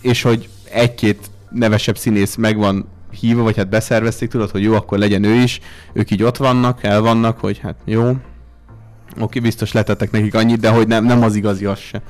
és 0.00 0.22
hogy 0.22 0.48
egy-két 0.72 1.30
nevesebb 1.50 1.98
színész 1.98 2.34
meg 2.34 2.56
van 2.56 2.88
hívva, 3.20 3.42
vagy 3.42 3.56
hát 3.56 3.68
beszervezték, 3.68 4.28
tudod, 4.28 4.50
hogy 4.50 4.62
jó, 4.62 4.74
akkor 4.74 4.98
legyen 4.98 5.24
ő 5.24 5.34
is, 5.34 5.60
ők 5.92 6.10
így 6.10 6.22
ott 6.22 6.36
vannak, 6.36 6.82
el 6.82 7.00
vannak, 7.00 7.40
hogy 7.40 7.58
hát 7.58 7.76
jó, 7.84 8.16
oké, 9.18 9.38
biztos 9.38 9.72
letettek 9.72 10.10
nekik 10.10 10.34
annyit, 10.34 10.60
de 10.60 10.68
hogy 10.70 10.86
nem, 10.88 11.04
nem 11.04 11.22
az 11.22 11.34
igazi 11.34 11.64
az 11.64 11.78
se. 11.78 12.02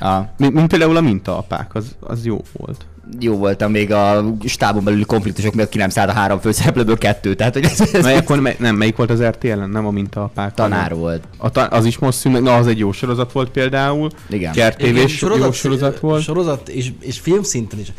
A, 0.00 0.20
Mint, 0.38 0.54
mint 0.54 0.66
például 0.68 0.96
a 0.96 1.00
mintaapák, 1.00 1.74
az, 1.74 1.96
az 2.00 2.24
jó 2.24 2.40
volt. 2.52 2.86
jó 3.20 3.36
voltam 3.36 3.70
még 3.70 3.92
a 3.92 4.24
stábon 4.44 4.84
belüli 4.84 5.04
konfliktusok 5.04 5.54
miatt 5.54 5.68
ki 5.68 5.78
nem 5.78 5.88
szállt 5.88 6.08
a 6.10 6.12
három 6.12 6.38
főszereplőből 6.40 6.98
kettő, 6.98 7.34
tehát 7.34 7.54
hogy 7.54 7.64
ez, 7.64 7.80
ez 7.92 8.02
Mely, 8.04 8.16
akkor, 8.16 8.40
mely, 8.40 8.56
nem, 8.58 8.76
melyik 8.76 8.96
volt 8.96 9.10
az 9.10 9.22
RTL-en? 9.22 9.70
Nem 9.70 9.86
a 9.86 9.90
mintaapák. 9.90 10.54
tanár 10.54 10.82
hanem- 10.82 10.98
volt. 10.98 11.22
A 11.36 11.50
ta- 11.50 11.72
az 11.72 11.84
is 11.84 11.98
most 11.98 12.18
szűn, 12.18 12.32
meg- 12.32 12.42
na 12.42 12.54
az 12.56 12.66
egy 12.66 12.78
jó 12.78 12.92
sorozat 12.92 13.32
volt 13.32 13.50
például. 13.50 14.10
Igen. 14.28 14.52
Kertévés 14.52 15.20
jó 15.20 15.52
sorozat 15.52 15.98
volt. 16.00 16.22
Sorozat 16.22 16.68
és, 16.68 16.92
és 17.00 17.18
film 17.18 17.42
szinten 17.42 17.78
is. 17.78 17.92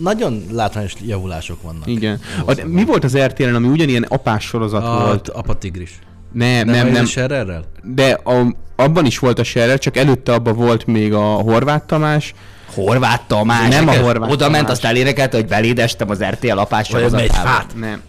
Nagyon 0.00 0.44
látványos 0.50 0.94
javulások 1.06 1.62
vannak. 1.62 1.86
Igen. 1.86 2.20
A, 2.46 2.62
mi 2.66 2.84
volt 2.84 3.04
az 3.04 3.16
RTL-en, 3.18 3.54
ami 3.54 3.68
ugyanilyen 3.68 4.02
apás 4.02 4.44
sorozat 4.44 4.84
A, 4.84 5.04
volt? 5.06 5.28
Apa 5.28 5.58
Tigris. 5.58 5.98
Nem, 6.32 6.66
Nem, 6.66 6.74
nem, 6.84 6.92
nem. 6.92 7.04
Scherrerrel? 7.04 7.64
De 7.82 8.10
a, 8.24 8.46
abban 8.76 9.06
is 9.06 9.18
volt 9.18 9.38
a 9.38 9.44
Scherer, 9.44 9.78
csak 9.78 9.96
előtte 9.96 10.32
abban 10.32 10.54
volt 10.54 10.86
még 10.86 11.12
a 11.12 11.20
Horváth 11.22 11.86
Tamás. 11.86 12.34
Horváth 12.74 13.22
Tamás. 13.26 13.68
Nem 13.68 13.88
a 13.88 13.96
Horváth 14.00 14.32
Oda 14.32 14.50
ment, 14.50 14.70
azt 14.70 14.84
elénekelte, 14.84 15.36
hogy 15.36 15.46
belédestem 15.46 16.10
az 16.10 16.22
RTL 16.24 16.58
apás 16.58 16.90
Vagy 16.90 17.00
megy 17.00 17.10
sorozatába. 17.10 17.48
fát. 17.48 17.66
Nem. 17.78 18.00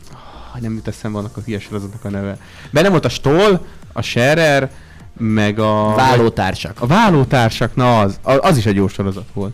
Ah, 0.53 0.62
Nem 0.62 0.73
jut 0.73 0.88
eszembe 0.88 1.17
annak 1.17 1.38
a 1.38 1.41
hülye 1.45 1.60
sorozatnak 1.60 2.05
a 2.05 2.10
neve. 2.10 2.38
Benne 2.71 2.89
volt 2.89 3.05
a 3.05 3.10
Stoll, 3.10 3.65
a 3.93 4.01
Scherer, 4.01 4.69
meg 5.17 5.60
a... 5.60 5.93
Vállótársak. 5.95 6.81
A 6.81 6.86
vállótársak, 6.88 7.75
na 7.75 7.99
az, 7.99 8.19
az 8.21 8.57
is 8.57 8.65
egy 8.65 8.75
jó 8.75 8.88
sorozat 8.88 9.25
volt. 9.34 9.53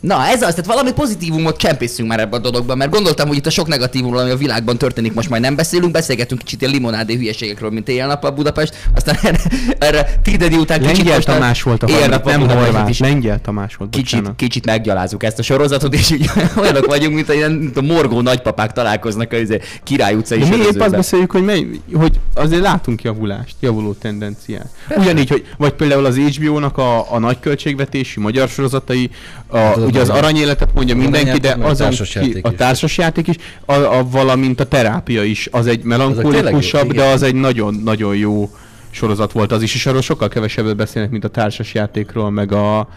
Na, 0.00 0.26
ez 0.26 0.42
az, 0.42 0.50
tehát 0.50 0.66
valami 0.66 0.92
pozitívumot 0.92 1.56
csempészünk 1.56 2.08
már 2.08 2.20
ebbe 2.20 2.36
a 2.36 2.38
dologban, 2.38 2.76
mert 2.76 2.90
gondoltam, 2.90 3.28
hogy 3.28 3.36
itt 3.36 3.46
a 3.46 3.50
sok 3.50 3.66
negatívumról, 3.66 4.20
ami 4.20 4.30
a 4.30 4.36
világban 4.36 4.78
történik, 4.78 5.14
most 5.14 5.28
majd 5.28 5.42
nem 5.42 5.56
beszélünk, 5.56 5.92
beszélgetünk 5.92 6.40
kicsit 6.40 6.60
ilyen 6.60 6.72
limonádé 6.72 7.14
hülyeségekről, 7.14 7.70
mint 7.70 7.88
éjjel-nappal 7.88 8.30
Budapest, 8.30 8.88
aztán 8.94 9.16
erre, 9.22 9.40
erre 9.78 10.20
Tidedi 10.22 10.56
után 10.56 10.80
kicsit 10.80 10.96
Lengyel 10.96 11.14
most 11.14 11.26
Tamás 11.26 11.62
volt 11.62 11.82
a 11.82 11.90
harmadik, 11.90 12.24
nem 12.24 12.48
Horváth, 12.48 12.90
is 12.90 12.98
Lengyel 12.98 13.40
Tamás 13.40 13.76
volt, 13.76 13.90
kicsit, 13.90 14.18
bocsánat. 14.18 14.36
kicsit 14.36 14.66
meggyalázunk 14.66 15.22
ezt 15.22 15.38
a 15.38 15.42
sorozatot, 15.42 15.94
és 15.94 16.10
így 16.10 16.30
olyanok 16.60 16.86
vagyunk, 16.86 17.14
mint 17.14 17.28
a, 17.28 17.32
ilyen, 17.32 17.52
mint 17.52 17.76
a 17.76 17.82
morgó 17.82 18.20
nagypapák 18.20 18.72
találkoznak 18.72 19.32
a 19.32 19.36
izé, 19.36 19.60
Király 19.82 20.14
utcai 20.14 20.38
De 20.38 20.48
mi 20.48 20.56
épp 20.56 20.80
azt 20.80 20.90
beszéljük, 20.90 21.30
hogy, 21.30 21.44
mely, 21.44 21.66
hogy 21.92 22.20
azért 22.34 22.62
látunk 22.62 23.02
javulást, 23.02 23.54
javuló 23.60 23.92
tendenciát. 23.92 24.68
Ugyanígy, 24.96 25.28
hogy 25.28 25.46
vagy 25.56 25.72
például 25.72 26.04
az 26.04 26.16
HBO-nak 26.16 26.78
a, 26.78 27.12
a 27.12 27.18
nagy 27.18 27.40
költségvetésű 27.40 28.20
magyar 28.20 28.48
sorozatai, 28.48 29.10
a, 29.46 29.58
az 29.58 29.82
ugye 29.88 30.00
az 30.00 30.08
aranyéletet 30.08 30.74
mondja 30.74 30.96
mindenki, 30.96 31.38
de 31.38 31.56
azon 31.60 31.86
társasjáték 31.86 32.32
ki, 32.32 32.40
a 32.42 32.50
is. 32.50 32.56
társasjáték 32.56 33.26
is, 33.26 33.36
a, 33.64 33.72
a, 33.72 34.08
valamint 34.10 34.60
a 34.60 34.64
terápia 34.64 35.22
is, 35.22 35.48
az 35.50 35.66
egy 35.66 35.82
jó, 35.84 36.82
de 36.92 37.04
az 37.04 37.22
egy 37.22 37.34
nagyon-nagyon 37.34 38.16
jó 38.16 38.50
sorozat 38.90 39.32
volt 39.32 39.52
az 39.52 39.62
is, 39.62 39.74
és 39.74 39.86
arról 39.86 40.02
sokkal 40.02 40.28
kevesebbet 40.28 40.76
beszélnek, 40.76 41.10
mint 41.10 41.24
a 41.24 41.28
társasjátékról, 41.28 42.30
meg 42.30 42.52
a, 42.52 42.88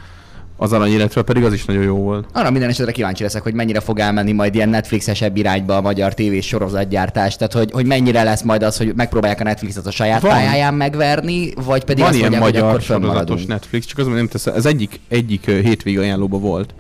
az 0.58 0.74
aranyéletről, 0.74 1.24
pedig 1.24 1.44
az 1.44 1.54
is 1.54 1.66
nagyon 1.66 1.84
jó 1.84 1.96
volt. 1.96 2.26
Arra 2.34 2.52
minden 2.52 2.70
esetre 2.70 2.92
kíváncsi 2.92 3.24
leszek, 3.24 3.44
hogy 3.44 3.54
mennyire 3.54 3.80
fog 3.80 4.00
elmenni 4.00 4.32
majd 4.32 4.56
ilyen 4.56 4.70
Netflixesebb 4.70 5.38
irányba 5.38 5.76
a 5.76 5.82
magyar 5.82 6.14
tévés 6.14 6.48
sorozatgyártás, 6.48 7.36
tehát 7.36 7.54
hogy, 7.54 7.72
hogy 7.72 7.86
mennyire 7.86 8.24
lesz 8.24 8.42
majd 8.42 8.64
az, 8.64 8.78
hogy 8.78 8.94
megpróbálják 8.96 9.40
a 9.40 9.44
Netflixet 9.44 9.86
a 9.86 9.92
saját 9.92 10.22
Van. 10.22 10.32
pályáján 10.32 10.74
megverni, 10.74 11.54
vagy 11.66 11.84
pedig 11.84 12.04
Van 12.04 12.10
azt 12.10 12.18
ilyen 12.18 12.30
mondják, 12.30 12.52
hogy 12.52 12.62
magyar 12.62 12.70
akkor 12.70 12.82
sorozatos. 12.82 13.46
Netflix, 13.46 13.86
csak 13.86 13.98
az 13.98 14.08
nem 14.08 14.28
tesz, 14.28 14.46
ez 14.46 14.66
egyik, 14.66 15.00
egyik 15.08 15.48
ö, 15.48 15.60
hétvég 15.60 16.00
ajánlóba 16.00 16.38
volt. 16.38 16.74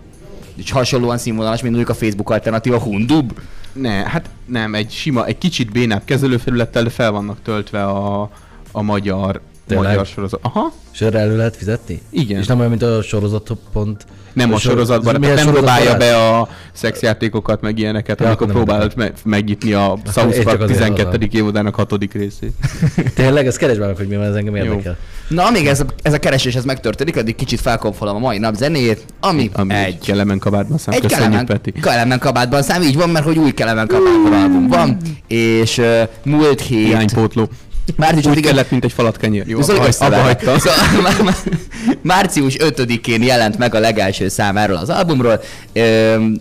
És 0.63 0.71
hasonlóan 0.71 1.17
színvonalas, 1.17 1.61
mint 1.61 1.75
mondjuk 1.75 1.95
a 1.97 1.99
Facebook 1.99 2.29
alternatíva 2.29 2.79
Hundub. 2.79 3.39
Ne, 3.73 3.91
hát 3.91 4.29
nem, 4.45 4.75
egy 4.75 4.91
sima, 4.91 5.25
egy 5.25 5.37
kicsit 5.37 5.71
bénább 5.71 6.01
kezelőfelülettel, 6.05 6.89
fel 6.89 7.11
vannak 7.11 7.41
töltve 7.41 7.83
a, 7.83 8.29
a 8.71 8.81
magyar, 8.81 9.41
Tényleg? 9.67 9.89
magyar 9.89 10.05
sorozat. 10.05 10.39
Aha, 10.43 10.71
És 10.93 11.01
erre 11.01 11.19
elő 11.19 11.37
lehet 11.37 11.55
fizetni? 11.55 12.01
Igen. 12.09 12.39
És 12.39 12.47
nem 12.47 12.57
olyan, 12.57 12.69
mint 12.69 12.83
a 12.83 13.01
sorozat 13.01 13.51
pont... 13.73 14.05
nem 14.33 14.53
a 14.53 14.57
sor- 14.57 14.71
sorozatban, 14.71 15.21
tehát 15.21 15.45
nem 15.45 15.63
lehet? 15.63 15.97
be 15.97 16.15
a 16.17 16.47
szexjátékokat, 16.73 17.61
meg 17.61 17.77
ilyeneket, 17.79 18.19
Ja, 18.19 18.25
amikor 18.25 18.47
próbálod 18.47 18.93
me- 18.95 19.13
megnyitni 19.25 19.73
a 19.73 19.97
South 20.13 20.41
Park 20.43 20.61
azért 20.61 20.77
12. 20.79 21.03
hallom. 21.03 21.27
évadának 21.31 21.75
hatodik 21.75 22.13
részét. 22.13 22.51
Tényleg, 23.15 23.47
ez 23.47 23.57
keresd 23.57 23.79
meg, 23.79 23.95
hogy 23.95 24.07
mi 24.07 24.15
van, 24.15 24.25
ez 24.25 24.35
engem 24.35 24.55
Jó. 24.55 24.63
érdekel. 24.63 24.97
Na, 25.27 25.45
amíg 25.45 25.67
ez 25.67 25.79
a, 25.79 25.85
ez 26.01 26.13
a 26.13 26.19
keresés 26.19 26.55
ez 26.55 26.63
megtörténik, 26.65 27.17
addig 27.17 27.35
kicsit 27.35 27.59
felkonfolom 27.61 28.15
a 28.15 28.19
mai 28.19 28.37
nap 28.37 28.55
zenéjét, 28.55 29.05
ami, 29.19 29.49
Ami 29.53 29.73
egy 29.73 29.97
kellemen 29.99 30.39
kabátban 30.39 30.77
szám. 30.77 30.93
egy 30.95 31.01
Köszönjük, 31.01 31.27
kelemen, 31.27 31.45
Peti. 31.45 31.71
kelemen 31.71 32.19
kabátban 32.19 32.61
szám, 32.63 32.81
így 32.81 32.95
van, 32.95 33.09
mert 33.09 33.25
hogy 33.25 33.37
új 33.37 33.51
kelemen 33.51 33.87
kabátban 33.87 34.33
album 34.33 34.67
van, 34.67 34.97
és 35.27 35.77
uh, 35.77 36.01
múlt 36.23 36.61
hét, 36.61 36.85
Hiánypótló. 36.85 37.49
Március 37.95 38.25
Úgy 38.25 38.37
5 38.37 38.43
kellett, 38.45 38.71
mint 38.71 38.83
egy 38.83 38.91
falat 38.91 39.17
kenyér. 39.17 39.43
Jó, 39.47 39.61
Szóval 39.61 39.75
abba, 39.75 39.83
abba 39.83 39.87
összeverek. 39.87 40.25
hagytam. 40.45 40.57
Szóval, 40.59 41.01
má- 41.01 41.21
má- 41.23 41.43
március 42.01 42.55
5-én 42.59 43.23
jelent 43.23 43.57
meg 43.57 43.75
a 43.75 43.79
legelső 43.79 44.27
szám 44.27 44.57
erről 44.57 44.75
az 44.75 44.89
albumról, 44.89 45.41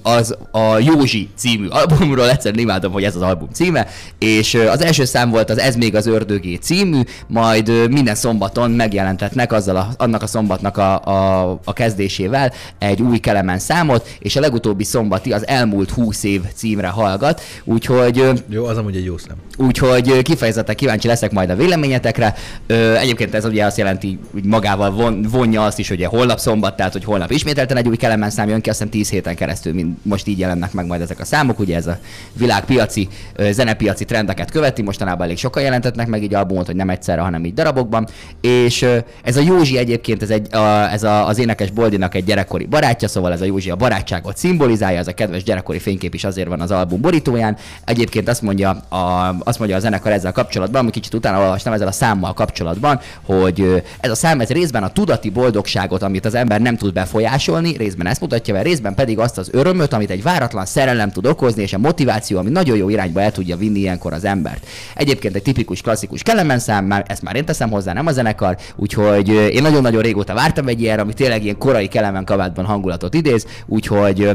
az 0.03 0.37
a 0.51 0.79
Józsi 0.79 1.29
című 1.37 1.67
albumról, 1.69 2.31
egyszerűen 2.31 2.61
imádom, 2.63 2.93
hogy 2.93 3.05
ez 3.05 3.17
az 3.17 3.23
album 3.23 3.49
címe, 3.53 3.87
és 4.19 4.55
az 4.55 4.83
első 4.83 5.05
szám 5.05 5.31
volt 5.31 5.51
az 5.51 5.59
Ez 5.59 5.77
még 5.77 5.95
az 5.97 6.07
ördögé 6.07 6.55
című, 6.55 7.01
majd 7.27 7.89
minden 7.91 8.15
szombaton 8.15 8.71
megjelentetnek 8.71 9.53
azzal 9.53 9.77
a, 9.77 9.89
annak 9.97 10.23
a 10.23 10.27
szombatnak 10.27 10.77
a, 10.77 11.05
a, 11.05 11.51
a 11.65 11.73
kezdésével 11.73 12.53
egy 12.79 13.03
új 13.03 13.19
kelemen 13.19 13.59
számot, 13.59 14.09
és 14.19 14.37
a 14.37 14.41
legutóbbi 14.41 14.85
szombati 14.85 15.33
az 15.33 15.47
elmúlt 15.47 15.91
20 15.91 16.23
év 16.25 16.41
címre 16.55 16.89
hallgat, 16.89 17.43
úgyhogy 17.65 18.25
Jó, 18.49 18.65
az 18.65 18.77
amúgy 18.77 18.97
egy 18.97 19.05
jó 19.05 19.19
szem. 19.19 19.37
Úgyhogy 19.57 20.23
kifejezetten 20.23 20.75
kíváncsi 20.77 21.07
leszek, 21.07 21.30
kíváncsiak 21.31 21.33
majd 21.33 21.51
a 21.51 21.55
véleményetekre. 21.55 22.35
Ö, 22.67 22.97
egyébként 22.97 23.35
ez 23.35 23.45
ugye 23.45 23.65
azt 23.65 23.79
jelenti, 23.79 24.19
hogy 24.33 24.45
magával 24.45 24.91
von, 24.91 25.23
vonja 25.23 25.65
azt 25.65 25.79
is, 25.79 25.89
hogy 25.89 26.05
holnap 26.05 26.39
szombat, 26.39 26.77
tehát 26.77 26.93
hogy 26.93 27.05
holnap 27.05 27.31
ismételten 27.31 27.77
egy 27.77 27.89
új 27.89 27.97
Kelemen 27.97 28.31
szám 28.31 28.49
jön 28.49 28.61
ki, 28.61 28.69
azt 28.69 28.79
hiszem 28.79 28.93
10 28.93 29.11
héten 29.11 29.35
keresztül, 29.35 29.75
mint 29.75 29.99
most 30.05 30.27
így 30.27 30.39
jelennek 30.39 30.73
meg 30.73 30.87
majd 30.87 31.01
ezek 31.01 31.21
a 31.21 31.25
számok, 31.25 31.59
ugye 31.59 31.77
ez 31.77 31.87
a 31.87 31.99
világpiaci, 32.33 33.09
zenepiaci 33.51 34.05
trendeket 34.05 34.51
követi, 34.51 34.83
mostanában 34.83 35.23
elég 35.27 35.39
sokan 35.39 35.63
jelentetnek 35.63 36.07
meg 36.07 36.23
így 36.23 36.35
albumot, 36.35 36.67
hogy 36.67 36.77
nem 36.77 36.91
egyszerre, 36.91 37.21
hanem 37.21 37.45
így 37.45 37.55
darabokban. 37.55 38.09
És 38.41 38.87
ez 39.23 39.37
a 39.37 39.41
Józsi 39.41 39.79
egyébként, 39.79 40.23
ez, 40.23 40.31
egy, 40.31 40.55
a, 40.55 40.93
ez 40.93 41.03
a, 41.03 41.27
az 41.27 41.39
énekes 41.39 41.71
Boldinak 41.71 42.15
egy 42.15 42.25
gyerekkori 42.25 42.67
barátja, 42.67 43.09
szóval 43.09 43.33
ez 43.33 43.41
a 43.41 43.45
Józsi 43.45 43.71
a 43.71 43.77
barátságot 43.77 44.37
szimbolizálja, 44.37 44.99
ez 44.99 45.09
a 45.09 45.15
kedves 45.15 45.43
gyerekkori 45.43 45.79
fénykép 45.79 46.15
is 46.15 46.25
azért 46.25 46.49
van 46.49 46.61
az 46.61 46.71
album 46.71 47.01
borítóján. 47.01 47.57
Egyébként 47.85 48.29
azt 48.29 48.43
mondja 48.43 48.71
a, 48.71 49.35
azt 49.45 49.59
mondja 49.59 49.77
a 49.77 49.81
zenekar 49.81 50.13
ezzel 50.13 50.33
kapcsolatban, 50.33 50.81
ami 50.81 50.91
kicsit 50.91 51.15
utána 51.21 51.41
olvastam 51.41 51.73
ezzel 51.73 51.87
a 51.87 51.93
számmal 51.93 52.33
kapcsolatban, 52.33 53.01
hogy 53.23 53.83
ez 54.01 54.11
a 54.11 54.15
szám 54.15 54.41
ez 54.41 54.49
részben 54.49 54.83
a 54.83 54.93
tudati 54.93 55.31
boldogságot, 55.31 56.03
amit 56.03 56.25
az 56.25 56.35
ember 56.35 56.61
nem 56.61 56.77
tud 56.77 56.93
befolyásolni, 56.93 57.77
részben 57.77 58.07
ezt 58.07 58.21
mutatja 58.21 58.55
be, 58.55 58.63
részben 58.63 58.95
pedig 58.95 59.19
azt 59.19 59.39
az 59.39 59.49
örömöt, 59.53 59.93
amit 59.93 60.11
egy 60.11 60.23
váratlan 60.23 60.67
szerelem 60.67 61.11
tud 61.11 61.27
okozni, 61.27 61.63
és 61.63 61.73
a 61.73 61.79
motiváció, 61.79 62.39
ami 62.39 62.51
nagyon 62.51 62.77
jó 62.77 62.89
irányba 62.89 63.21
el 63.21 63.33
tudja 63.33 63.57
vinni 63.57 63.79
ilyenkor 63.79 64.13
az 64.13 64.25
embert. 64.25 64.67
Egyébként 64.95 65.35
egy 65.35 65.43
tipikus 65.43 65.81
klasszikus 65.81 66.23
Kelemen 66.23 66.59
szám, 66.59 66.85
már 66.85 67.05
ezt 67.09 67.23
már 67.23 67.37
én 67.37 67.45
teszem 67.45 67.71
hozzá, 67.71 67.93
nem 67.93 68.07
a 68.07 68.13
zenekar, 68.13 68.57
úgyhogy 68.77 69.29
én 69.29 69.63
nagyon-nagyon 69.63 70.03
régóta 70.03 70.35
vártam 70.35 70.69
egy 70.69 70.81
ilyen, 70.81 70.99
ami 70.99 71.13
tényleg 71.13 71.43
ilyen 71.45 71.59
korai 71.59 71.89
Kelemen 71.89 72.25
kabátban 72.25 72.65
hangulatot 72.65 73.15
idéz, 73.15 73.47
úgyhogy 73.67 74.31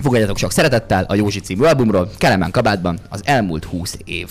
fogadjatok 0.00 0.38
sok 0.38 0.52
szeretettel 0.52 1.04
a 1.08 1.14
Józsi 1.14 1.40
című 1.40 1.64
albumról, 1.64 2.10
Kelemen 2.18 2.50
kabátban 2.50 2.98
az 3.08 3.20
elmúlt 3.24 3.64
20 3.64 3.98
év. 4.04 4.28